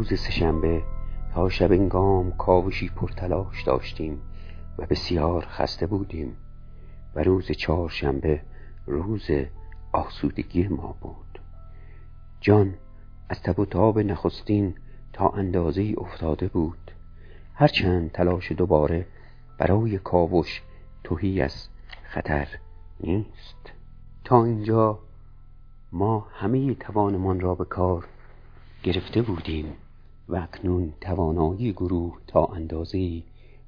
[0.00, 0.82] روز سهشنبه
[1.34, 4.22] تا شب انگام کاوشی پرتلاش داشتیم
[4.78, 6.36] و بسیار خسته بودیم
[7.14, 8.42] و روز چهارشنبه
[8.86, 9.30] روز
[9.92, 11.40] آسودگی ما بود.
[12.40, 12.74] جان
[13.28, 14.74] از تب و تاب نخستین
[15.12, 16.90] تا اندازه افتاده بود.
[17.54, 19.06] هرچند تلاش دوباره
[19.58, 20.62] برای کاوش
[21.04, 21.68] توهی از
[22.02, 22.48] خطر
[23.00, 23.72] نیست.
[24.24, 24.98] تا اینجا
[25.92, 28.06] ما همه توانمان را به کار
[28.82, 29.72] گرفته بودیم.
[30.30, 33.22] و اکنون توانایی گروه تا اندازه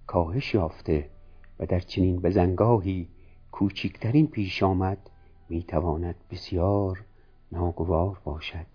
[0.07, 1.11] کاهش یافته
[1.59, 3.09] و در چنین بزنگاهی
[3.53, 5.11] کوچکترین پیش آمد
[5.49, 7.05] می‌تواند بسیار
[7.53, 8.67] ناگوار باشد.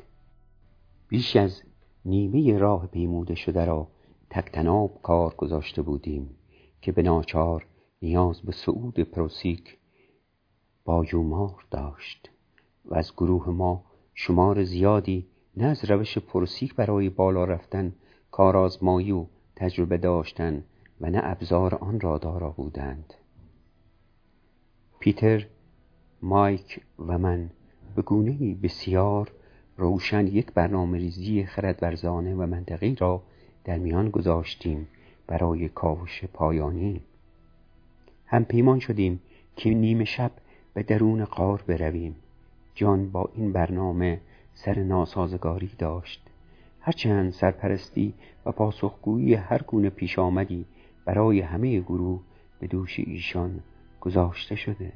[1.07, 1.61] بیش از
[2.05, 3.87] نیمه راه پیموده شده را
[4.29, 6.29] تکتناب کار گذاشته بودیم
[6.81, 7.65] که به ناچار
[8.01, 9.77] نیاز به صعود پروسیک
[10.85, 12.29] با یومار داشت
[12.85, 17.93] و از گروه ما شمار زیادی نه از روش پرسیک برای بالا رفتن
[18.31, 20.63] کارآزمایی و تجربه داشتن
[21.01, 23.13] و نه ابزار آن را دارا بودند.
[24.99, 25.47] پیتر
[26.21, 27.49] مایک و من
[27.95, 29.31] به گونه بسیار
[29.77, 33.23] روشن یک برنامه ریزی خردورزانه و منطقی را
[33.63, 34.87] در میان گذاشتیم
[35.27, 37.01] برای کاوش پایانی.
[38.25, 39.21] هم پیمان شدیم
[39.55, 40.31] که نیمه شب
[40.73, 42.15] به درون قار برویم.
[42.75, 44.21] جان با این برنامه
[44.57, 46.21] سر ناسازگاری داشت.
[46.81, 48.13] هرچند سرپرستی
[48.45, 50.65] و پاسخگویی هر گونه پیش آمدی
[51.05, 52.21] برای همه گروه
[52.59, 53.59] به دوش ایشان
[54.01, 54.91] گذاشته شده.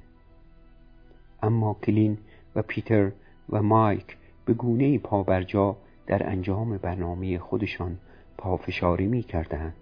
[1.43, 2.17] اما کلین
[2.55, 3.11] و پیتر
[3.49, 7.97] و مایک به گونه پابرجا در انجام برنامه خودشان
[8.37, 9.75] پافشاری می کردند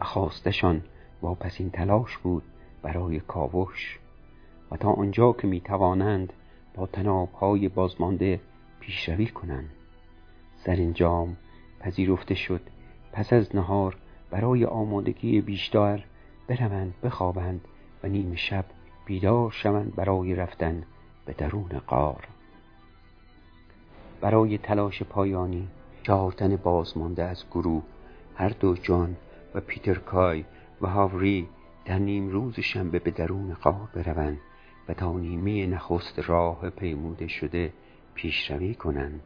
[0.00, 0.82] و خواستشان
[1.22, 2.42] واپسین تلاش بود
[2.82, 3.98] برای کاوش
[4.70, 6.32] و تا آنجا که می توانند
[6.74, 6.88] با
[7.40, 8.40] های بازمانده
[8.80, 9.70] پیشروی کنند.
[10.56, 11.36] سرانجام
[11.80, 12.60] پذیرفته شد.
[13.12, 13.96] پس از نهار
[14.30, 16.04] برای آمادگی بیشتر
[16.48, 17.60] بروند بخوابند
[18.02, 18.64] و نیم شب
[19.06, 20.82] بیدار شوند برای رفتن
[21.26, 22.28] به درون قار
[24.20, 25.68] برای تلاش پایانی
[26.02, 27.82] چهارتن بازمانده از گروه
[28.36, 29.16] هر دو جان
[29.54, 30.44] و پیتر کای
[30.80, 31.48] و هاوری
[31.84, 34.38] در نیم روز شنبه به درون قار بروند.
[34.88, 37.72] و تا نیمه نخست راه پیموده شده
[38.14, 39.20] پیشروی کنند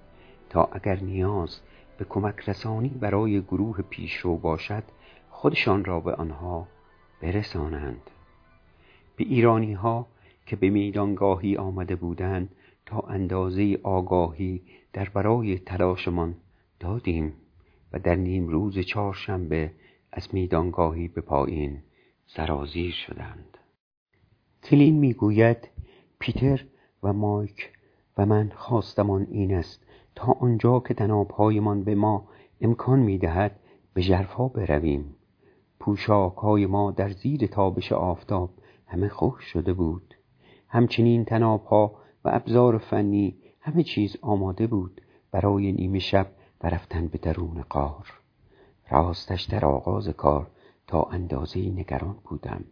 [0.50, 1.60] تا اگر نیاز
[1.98, 4.82] به کمک رسانی برای گروه پیشرو باشد
[5.30, 6.68] خودشان را به آنها
[7.22, 8.10] برسانند.
[9.16, 10.06] به ایرانی ها
[10.46, 12.50] که به میدانگاهی آمده بودند
[12.86, 16.34] تا اندازه آگاهی در برای تلاشمان
[16.80, 17.32] دادیم
[17.92, 19.72] و در نیم روز چهارشنبه
[20.12, 21.78] از میدانگاهی به پایین
[22.26, 23.57] سرازیر شدند.
[24.70, 25.68] کلین می‌گوید
[26.18, 26.64] پیتر
[27.02, 27.72] و مایک
[28.18, 29.80] و من خواستمان این است
[30.14, 32.28] تا آنجا که تنابهایمان به ما
[32.60, 33.60] امکان می‌دهد
[33.94, 35.14] به ژرفا برویم.
[35.80, 38.50] پوشاکهای ما در زیر تابش آفتاب
[38.86, 40.14] همه خوش شده بود.
[40.68, 45.00] همچنین تنابها و ابزار فنی همه چیز آماده بود
[45.30, 46.26] برای نیمه شب
[46.60, 48.12] و رفتن به درون قار.
[48.90, 50.50] راستش در آغاز کار
[50.86, 52.64] تا اندازه نگران بودم.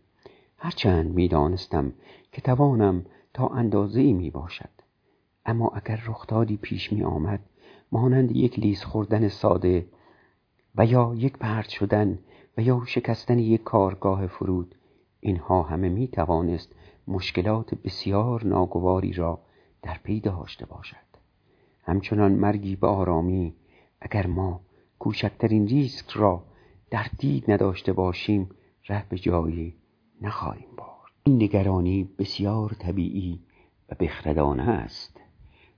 [0.67, 1.93] هرچند می‌دانستم
[2.33, 4.71] که توانم تا اندازه می باشد
[5.45, 7.41] اما اگر رخدادی پیش می آمد
[7.93, 9.87] مانند یک لیز خوردن ساده
[10.75, 12.19] و یا یک پرت شدن
[12.59, 14.75] و یا شکستن یک کارگاه فرود
[15.21, 16.73] اینها همه می توانست
[17.09, 19.41] مشکلات بسیار ناگواری را
[19.83, 21.07] در پی داشته باشد.
[21.83, 23.55] همچنان مرگی به آرامی
[24.01, 24.61] اگر ما
[24.99, 26.45] کوچکترین ریسک را
[26.91, 28.51] در دید نداشته باشیم
[28.89, 29.75] ره به جایی
[30.21, 31.13] نخواهیم برد.
[31.25, 33.41] این نگرانی بسیار طبیعی
[33.89, 35.21] و بخردانه است.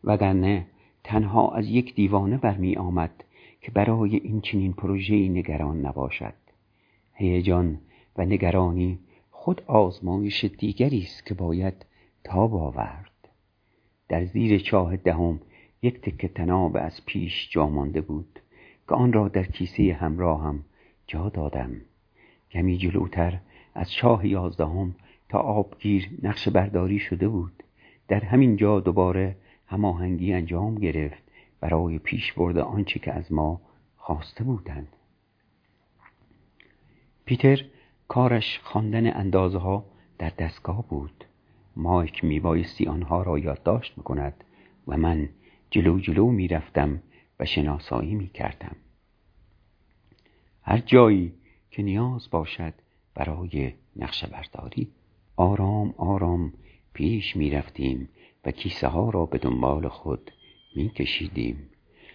[0.04, 0.66] وگرنه
[1.04, 3.24] تنها از یک دیوانه برمی آمد
[3.60, 6.34] که برای این چنین پروژه‌ای نگران نباشد.
[7.14, 7.78] هیجان
[8.16, 8.98] و نگرانی
[9.30, 11.86] خود آزمایش دیگری است که باید
[12.24, 13.28] تاب آورد.
[14.08, 15.40] در زیر چاه دهم
[15.82, 18.40] یک تکه تناب از پیش جا مانده بود
[18.88, 20.64] که آن را در کیسه همراهم
[21.06, 21.80] جا دادم.
[22.50, 23.40] کمی جلوتر
[23.78, 24.94] از چاه یازدهم
[25.28, 27.62] تا آبگیر نقش برداری شده بود.
[28.08, 29.36] در همین جا دوباره
[29.66, 31.22] هماهنگی انجام گرفت
[31.60, 33.60] برای پیش برد آنچه که از ما
[33.96, 34.88] خواسته بودند.
[37.24, 37.64] پیتر
[38.08, 39.84] کارش خواندن اندازه ها
[40.18, 41.24] در دستگاه بود.
[41.76, 44.44] مایک میبایستی آنها را یادداشت می‌کند
[44.88, 45.28] و من
[45.70, 47.02] جلو جلو می‌رفتم
[47.40, 48.76] و شناسایی می‌کردم.
[50.62, 51.32] هر جایی
[51.70, 52.74] که نیاز باشد
[53.18, 54.88] برای نقشه برداری.
[55.36, 56.52] آرام آرام
[56.92, 58.08] پیش می‌رفتیم
[58.44, 60.30] و کیسه ها را به دنبال خود
[60.76, 61.70] میکشیدیم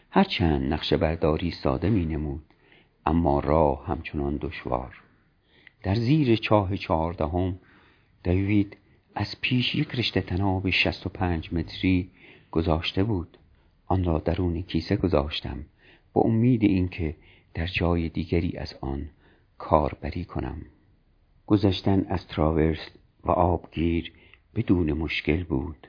[0.10, 2.44] هرچند نقشه برداری ساده می نمود
[3.06, 5.02] اما راه همچنان دشوار.
[5.84, 7.60] در زیر چاه چهاردهم
[8.24, 8.78] دوید
[9.16, 12.10] از پیش یک رشته تناب شست و پنج متری
[12.52, 13.38] گذاشته بود.
[13.88, 15.66] آن را درون کیسه گذاشتم
[16.14, 17.16] با امید اینکه
[17.54, 19.10] در جای دیگری از آن
[19.58, 20.62] کاربری کنم.
[21.48, 22.90] گذشتن از تراورس
[23.24, 24.14] و آبگیر
[24.56, 25.88] بدون مشکل بود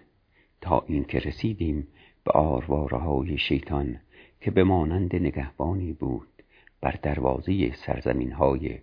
[0.60, 1.88] تا اینکه رسیدیم
[2.24, 4.00] به آرواره های شیطان
[4.40, 6.28] که به مانند نگهبانی بود
[6.80, 8.78] بر دروازه سرزمین های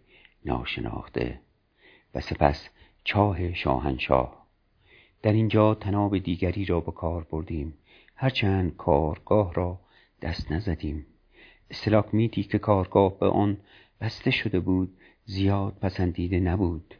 [0.45, 1.39] ناشناخته
[2.15, 2.69] و سپس
[3.03, 4.47] چاه شاهنشاه.
[5.21, 7.73] در اینجا تناب دیگری را به کار بردیم
[8.15, 9.79] هرچند کارگاه را
[10.21, 11.05] دست نزدیم.
[12.12, 13.57] میتی که کارگاه به آن
[14.01, 14.97] بسته شده بود
[15.32, 16.96] زیاد پسندیده نبود.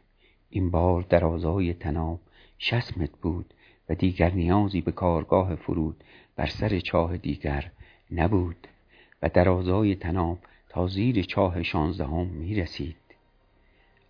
[0.50, 2.20] این بار درازای تناب
[2.58, 3.54] شست بود
[3.88, 6.04] و دیگر نیازی به کارگاه فرود
[6.36, 7.70] بر سر چاه دیگر
[8.10, 8.56] نبود
[9.22, 12.96] و درازای تناب تا زیر چاه شانزدهم می رسید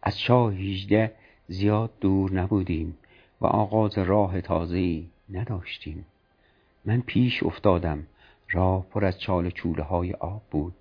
[0.02, 1.12] از چاه هیجده
[1.48, 2.96] زیاد دور نبودیم
[3.40, 6.06] و آغاز راه تازه‌ای نداشتیم.
[6.84, 8.06] من پیش افتادم.
[8.50, 10.74] راه پر از چال چوله های آب بود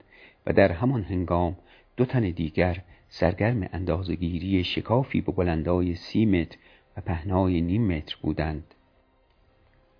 [0.45, 1.57] و در همان هنگام
[1.97, 2.81] دو تن دیگر
[3.13, 6.57] سرگرم اندازگیری شکافی به بلندای سی متر
[6.97, 8.63] و پهنای نیم متر بودند.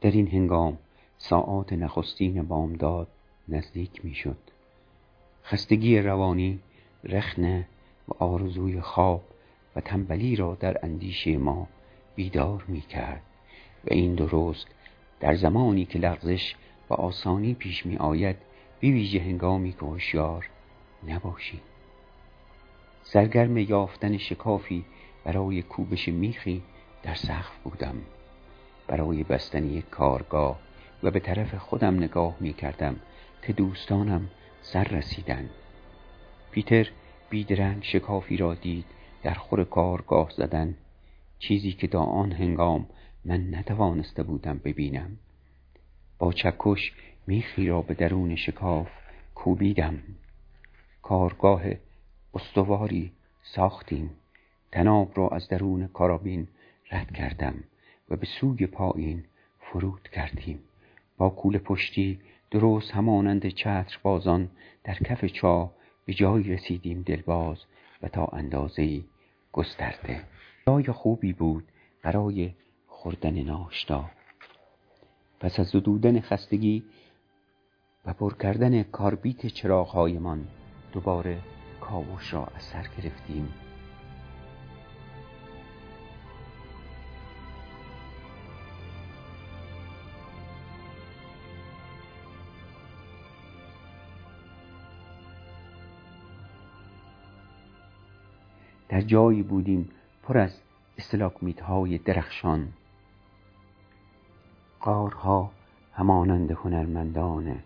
[0.02, 0.78] در این هنگام
[1.18, 3.08] ساعات نخستین بامداد
[3.48, 4.38] نزدیک می‌شد.
[5.44, 6.60] خستگی روانی
[7.04, 7.68] رخنه
[8.08, 9.24] و آرزوی خواب
[9.76, 11.68] و تنبلی را در اندیشه ما
[12.16, 13.22] بیدار می کرد
[13.86, 14.68] و این درست
[15.20, 16.56] در زمانی که لغزش
[16.90, 18.38] و آسانی پیش می آید
[18.84, 20.50] ویژه هنگامی که هوشیار
[21.08, 21.62] نباشی
[23.04, 24.86] سرگرم یافتن شکافی
[25.24, 26.62] برای کوبش میخی
[27.04, 27.96] در سقف بودم.
[28.88, 30.60] برای بستن یک کارگاه
[31.04, 32.96] و به طرف خودم نگاه می کردم
[33.42, 34.30] که دوستانم
[34.62, 35.50] سر رسیدن.
[36.52, 36.90] پیتر
[37.30, 38.86] بیدرنگ شکافی را دید
[39.24, 40.76] در خور کارگاه زدن.
[41.40, 42.86] چیزی که تا آن هنگام
[43.26, 45.18] من نتوانسته بودم ببینم.
[46.20, 46.94] با چکش
[47.28, 48.90] میخی را به درون شکاف
[49.36, 50.00] کوبیدم.
[51.02, 51.62] کارگاه
[52.34, 53.12] استواری
[53.44, 54.10] ساختیم.
[54.72, 56.48] تناب را از درون کارابین
[56.92, 57.64] رد کردم
[58.10, 59.24] و به سوی پایین
[59.60, 60.60] فرود کردیم.
[61.18, 62.20] با کول پشتی
[62.52, 64.50] درست همانند چتر بازان
[64.84, 65.72] در کف چاه
[66.06, 67.58] به جایی رسیدیم دلباز
[68.02, 69.02] و تا اندازه
[69.52, 70.24] گسترده.
[70.68, 71.64] جای خوبی بود
[72.04, 72.54] برای
[72.88, 74.10] خوردن ناشتا.
[75.40, 76.84] پس از زدودن خستگی
[78.06, 80.48] و پر کردن کاربیت چراغهایمان
[80.94, 81.38] دوباره
[81.82, 83.54] کاوش را از سر گرفتیم.
[98.90, 99.90] در جایی بودیم
[100.24, 100.52] پر از
[100.98, 102.74] استلاکمیت های درخشان.
[104.80, 105.52] قارها
[105.94, 107.64] همانند هنرمندان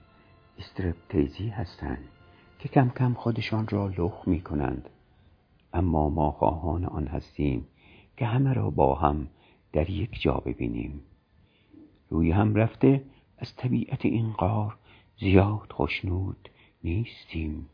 [0.59, 2.14] استرپتیزی هستند.
[2.65, 4.89] که کم کم خودشان را لخ می کنند
[5.73, 7.67] اما ما خواهان آن هستیم
[8.17, 9.27] که همه را با هم
[9.73, 11.01] در یک جا ببینیم.
[12.09, 13.03] روی هم رفته
[13.37, 14.77] از طبیعت این قار
[15.19, 16.49] زیاد خوشنود
[16.83, 17.69] نیستیم.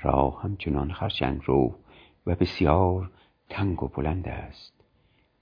[0.00, 1.74] راه همچنان خرچنگ رو
[2.26, 3.10] و بسیار
[3.48, 4.84] تنگ و بلند است.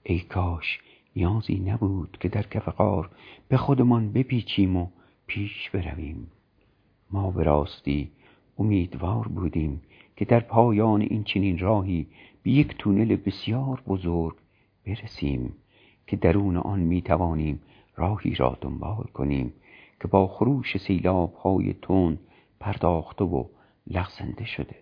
[0.03, 0.79] ای کاش
[1.15, 3.09] نیازی نبود که در کف قار
[3.47, 4.87] به خودمان بپیچیم و
[5.27, 6.31] پیش برویم.
[7.11, 8.11] ما به راستی
[8.57, 9.81] امیدوار بودیم
[10.15, 12.07] که در پایان این چنین راهی
[12.43, 14.35] به یک تونل بسیار بزرگ
[14.85, 15.53] برسیم
[16.07, 17.61] که درون آن می توانیم
[17.95, 19.53] راهی را دنبال کنیم
[20.01, 22.19] که با خروش سیلاب های تون
[22.59, 23.45] پرداخته و
[23.87, 24.75] لغزنده شده.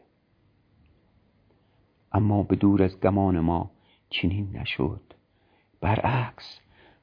[2.12, 3.72] اما به دور از گمان ما
[4.10, 5.02] چنین نشد.
[5.82, 6.60] برعکس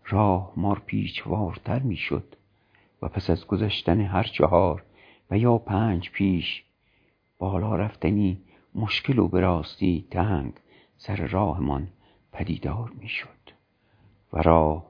[0.06, 2.36] راه مار پیچوارتر می‌شد
[3.02, 4.82] و پس از گذشتن هر چهار
[5.32, 6.62] و یا پنج پیش
[7.38, 8.38] بالا رفتنی
[8.74, 10.52] مشکل و براستی تنگ
[10.96, 11.88] سر راهمان
[12.32, 13.28] پدیدار می‌شد.
[14.32, 14.86] و راه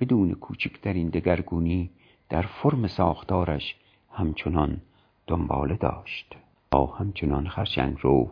[0.00, 1.90] بدون کوچکترین دگرگونی
[2.28, 3.76] در فرم ساختارش
[4.12, 4.80] همچنان
[5.26, 6.36] دنباله داشت.
[6.72, 8.30] راه همچنان خرچنگ رو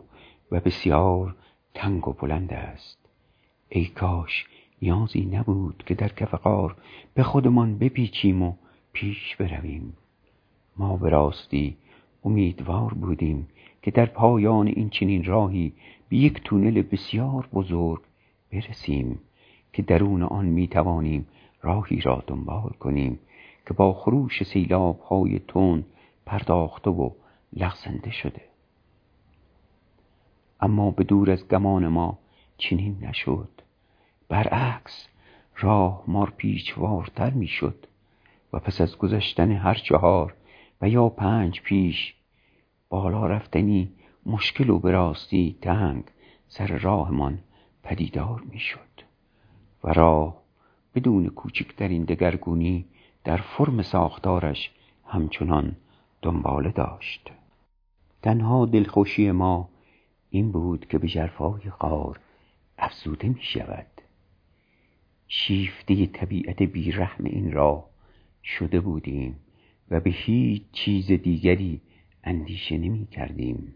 [0.51, 1.35] و بسیار
[1.73, 3.09] تنگ و بلند است.
[3.69, 4.45] ای کاش
[4.81, 6.75] نیازی نبود که در کف قار
[7.13, 8.53] به خودمان بپیچیم و
[8.93, 9.93] پیش برویم.
[10.79, 11.77] ما به راستی
[12.23, 13.47] امیدوار بودیم
[13.81, 15.73] که در پایان این چنین راهی
[16.09, 18.01] به یک تونل بسیار بزرگ
[18.51, 19.19] برسیم
[19.73, 21.27] که درون آن می توانیم
[21.61, 23.19] راهی را دنبال کنیم
[23.67, 25.85] که با خروش سیلاب های تون
[26.25, 27.09] پرداخته و
[27.53, 28.41] لغزنده شده.
[30.59, 32.19] اما به دور از گمان ما
[32.57, 33.49] چنین نشد.
[34.29, 35.07] برعکس
[35.55, 37.87] راه مار پیچوارتر می‌شد
[38.53, 40.33] و پس از گذشتن هر چهار
[40.81, 42.15] و یا پنج پیش.
[42.89, 43.91] بالا رفتنی
[44.25, 46.03] مشکل و براستی تنگ
[46.47, 47.39] سر راهمان
[47.83, 48.79] پدیدار می‌شد.
[49.83, 50.41] و راه
[50.95, 52.85] بدون کوچکترین دگرگونی
[53.23, 54.71] در فرم ساختارش
[55.05, 55.75] همچنان
[56.21, 57.31] دنباله داشت.
[58.21, 59.69] تنها دلخوشی ما
[60.29, 62.19] این بود که به جرفای قار
[62.77, 63.87] افزوده می شود
[65.27, 67.85] شیفته طبیعت بیرحم این را
[68.43, 69.39] شده بودیم.
[69.91, 71.81] و به هیچ چیز دیگری
[72.23, 73.73] اندیشه نمی کردیم.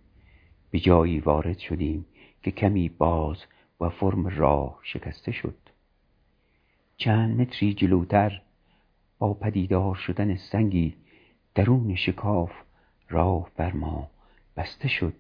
[0.72, 2.06] به جایی وارد شدیم
[2.44, 3.38] که کمی باز
[3.82, 5.58] و فرم راه شکسته شد.
[6.98, 8.42] چند متری جلوتر
[9.20, 10.96] با پدیدار شدن سنگی
[11.56, 12.52] درون شکاف
[13.10, 14.10] راه بر ما
[14.58, 15.16] بسته شد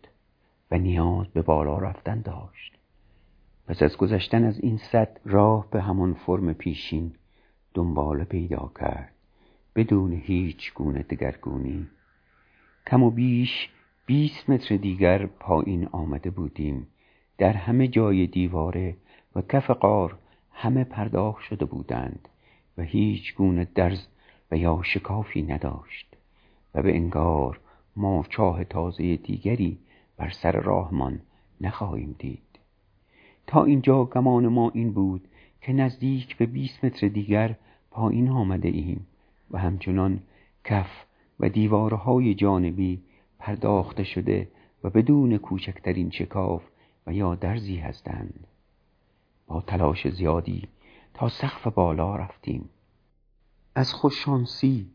[0.72, 2.78] و نیاز به بالا رفتن داشت.
[3.68, 7.14] پس از گذشتن از این صد راه به همان فرم پیشین
[7.74, 9.11] دنباله پیدا کرد.
[9.76, 11.88] بدون هیچ گونه دگرگونی.
[12.88, 13.70] کم و بیش
[14.06, 16.88] بیست متر دیگر پایین آمده بودیم.
[17.38, 18.96] در همه جای دیواره
[19.36, 20.18] و کف قار
[20.52, 22.30] همه پرداخت شده بودند
[22.78, 24.08] و هیچ گونه درز
[24.52, 26.18] و یا شکافی نداشت.
[26.76, 27.60] و به انگار
[27.96, 29.78] ما چاه تازه دیگری
[30.18, 31.20] بر سر راهمان
[31.62, 32.60] نخواهیم دید.
[33.48, 35.28] تا اینجا گمان ما این بود
[35.62, 37.56] که نزدیک به 20 متر دیگر
[37.92, 39.08] پایین آمده ایم.
[39.52, 40.20] و همچنان
[40.64, 41.06] کف
[41.40, 43.04] و دیوارهای جانبی
[43.40, 44.52] پرداخته شده
[44.84, 46.64] و بدون کوچکترین شکاف
[47.08, 48.48] و یا درزی هستند.
[49.48, 50.68] با تلاش زیادی
[51.14, 52.70] تا سقف بالا رفتیم.
[53.76, 54.92] از خوششانسی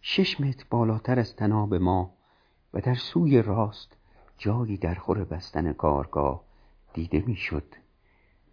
[0.00, 2.10] شش متر بالاتر از تناب ما
[2.74, 3.96] و در سوی راست
[4.38, 6.42] جایی در خور بستن کارگاه
[6.94, 7.74] دیده می‌شد.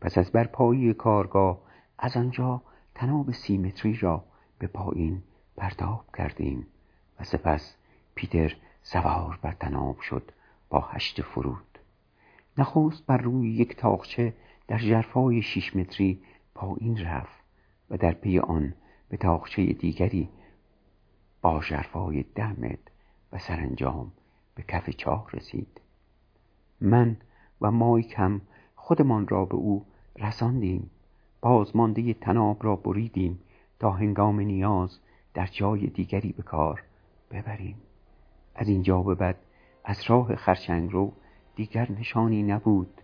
[0.02, 1.62] پس از برپایی کارگاه
[1.98, 2.62] از آنجا
[2.96, 4.24] تناب سیمتری را
[4.60, 5.24] به پایین
[5.58, 6.68] پرتاب کردیم
[7.20, 7.76] و سپس
[8.16, 10.32] پیتر سوار بر تناب شد
[10.70, 11.80] با هشت فرود.
[12.58, 14.34] نخست بر روی یک تاخچه
[14.68, 16.22] در جرفای شیش متری
[16.56, 17.43] پایین رفت
[17.89, 18.74] و در پی آن
[19.10, 20.30] به تاخچه دیگری
[21.41, 22.91] با جرفای ده متر
[23.32, 24.12] و سرانجام
[24.56, 25.82] به کف چاه رسید.
[26.82, 27.18] من
[27.62, 28.41] و مایک هم
[28.76, 29.86] خودمان را به او
[30.20, 30.89] رساندیم.
[31.41, 33.39] بازمانده تناب را بریدیم
[33.80, 34.99] تا هنگام نیاز
[35.34, 36.84] در جای دیگری به کار
[37.32, 37.76] ببریم.
[38.56, 39.38] از اینجا به بعد
[39.84, 41.14] از راه خرچنگ رو
[41.56, 43.02] دیگر نشانی نبود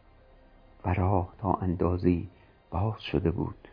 [0.86, 2.30] و راه تا اندازی
[2.70, 3.68] باز شده بود.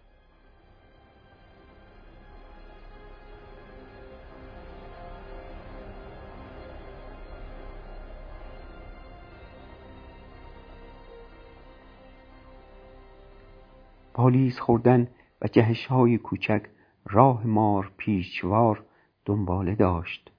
[14.15, 15.09] پالیز خوردن
[15.43, 16.63] و جهش های کوچک
[17.07, 18.85] راه مار پیچوار
[19.25, 20.31] دنباله داشت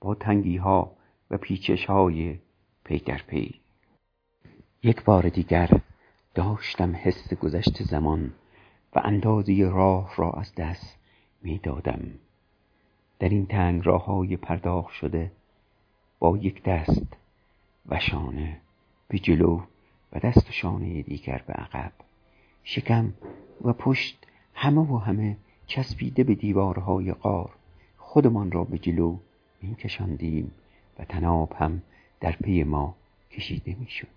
[0.00, 0.96] با تنگی ها
[1.30, 2.38] و پیچش های
[2.84, 3.60] پی در پی
[4.82, 5.80] یک بار دیگر
[6.34, 8.32] داشتم حس گذشت زمان
[8.94, 10.98] و اندازی راه را از دست
[11.42, 12.00] می دادم.
[13.18, 15.32] در این تنگ راه های پرداخت شده
[16.18, 17.16] با یک دست
[17.86, 18.60] و شانه
[19.08, 19.60] به جلو
[20.12, 21.92] و دست و شانه دیگر به عقب
[22.62, 23.12] شکم
[23.64, 27.50] و پشت همه و همه چسبیده به دیوارهای قار
[27.96, 29.16] خودمان را به جلو
[29.62, 30.50] می کشندیم
[30.98, 31.82] و تناب هم
[32.20, 32.94] در پی ما
[33.30, 34.08] کشیده می شد.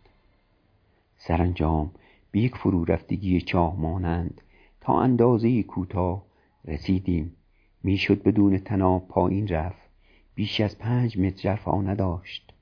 [1.17, 1.91] سرانجام
[2.31, 4.41] به یک فرو رفتگی چاه مانند
[4.81, 6.23] تا اندازه کوتاه
[6.65, 7.35] رسیدیم.
[7.83, 9.87] می‌شد بدون تناب پایین رفت.
[10.35, 12.53] بیش از پنج متر ارفا نداشت.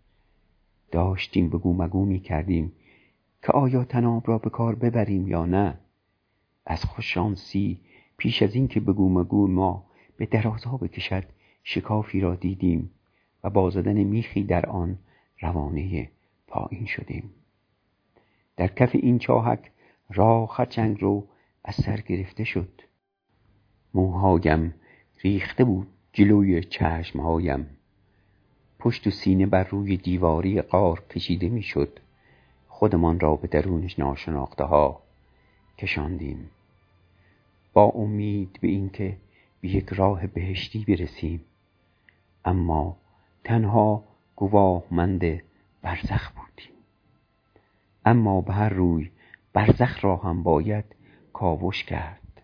[0.92, 2.72] داشتیم بگو مگو می کردیم
[3.42, 5.78] که آیا تناب را به کار ببریم یا نه؟
[6.66, 7.80] از خوششانسی
[8.18, 9.86] پیش از اینکه بگو مگو ما
[10.18, 11.24] به درازها بکشد
[11.64, 12.92] شکافی را دیدیم
[13.44, 14.98] و با زدن میخی در آن
[15.40, 16.10] روانه
[16.48, 17.34] پایین شدیم.
[18.58, 19.72] در کف این چاهک
[20.10, 21.28] راه خرچنگ رو
[21.64, 22.82] از سر گرفته شد.
[23.94, 24.74] موهایم
[25.24, 27.68] ریخته بود جلوی چشمهایم.
[28.80, 32.00] پشت و سینه بر روی دیواری قار کشیده می‌شد.
[32.68, 35.02] خودمان را به درونش ناشناخته ها
[35.78, 36.50] کشاندیم.
[37.76, 39.18] با امید به اینکه
[39.62, 41.42] به یک راه بهشتی برسیم.
[42.46, 42.98] اما
[43.44, 44.04] تنها
[44.36, 45.42] گواهمند
[45.82, 46.74] برزخ بودیم.
[48.06, 49.12] اما به هر روی
[49.54, 50.86] برزخ را هم باید
[51.34, 52.42] کاوش کرد.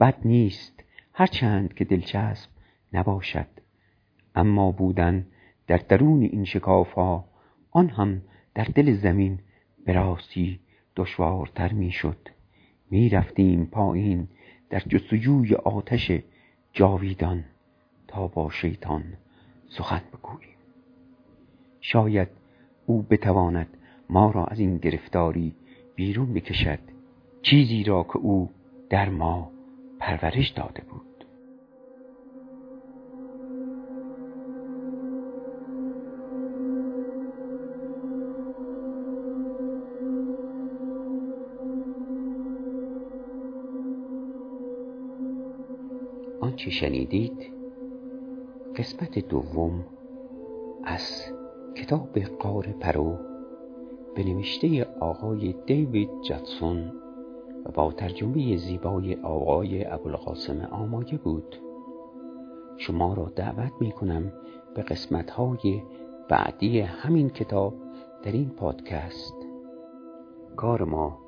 [0.00, 2.50] بد نیست هرچند که دلچسب
[2.92, 3.48] نباشد.
[4.34, 5.26] اما بودن
[5.66, 7.24] در درون این شکاف ها
[7.70, 8.22] آن هم
[8.54, 9.38] در دل زمین
[9.84, 10.60] به راستی
[10.96, 12.37] دشوارتر می‌شد.
[12.90, 14.28] می رفتیم پایین
[14.70, 16.12] در جستجوی آتش
[16.72, 17.44] جاویدان
[18.08, 19.04] تا با شیطان
[19.68, 20.56] سخن بگوییم.
[21.80, 22.28] شاید
[22.86, 23.76] او بتواند
[24.10, 25.54] ما را از این گرفتاری
[25.94, 26.78] بیرون بکشد
[27.42, 28.50] چیزی را که او
[28.90, 29.50] در ما
[29.98, 31.07] پرورش داده بود.
[46.58, 47.52] آنچه شنیدید؟
[48.76, 49.84] قسمت دوم
[50.84, 51.32] از
[51.74, 53.18] کتاب قار پرو
[54.14, 56.92] به نوشته آقای دیوید جدسون
[57.66, 61.56] و با ترجمه زیبای آقای ابوالقاسم آمایه بود.
[62.76, 64.32] شما را دعوت می کنم
[64.74, 65.82] به قسمت های
[66.28, 67.74] بعدی همین کتاب
[68.22, 69.34] در این پادکست.
[70.56, 71.18] کار ما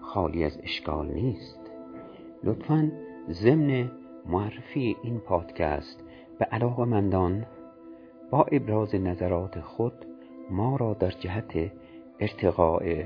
[0.00, 1.60] خالی از اشکال نیست.
[2.44, 2.92] لطفا
[3.30, 3.90] ضمن
[4.26, 6.04] معرفی این پادکست
[6.38, 7.46] به علاقه مندان
[8.30, 10.06] با ابراز نظرات خود
[10.50, 11.72] ما را در جهت
[12.20, 13.04] ارتقاء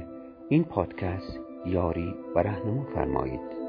[0.49, 3.64] این پادکست یاری و رهنمون فرمایید.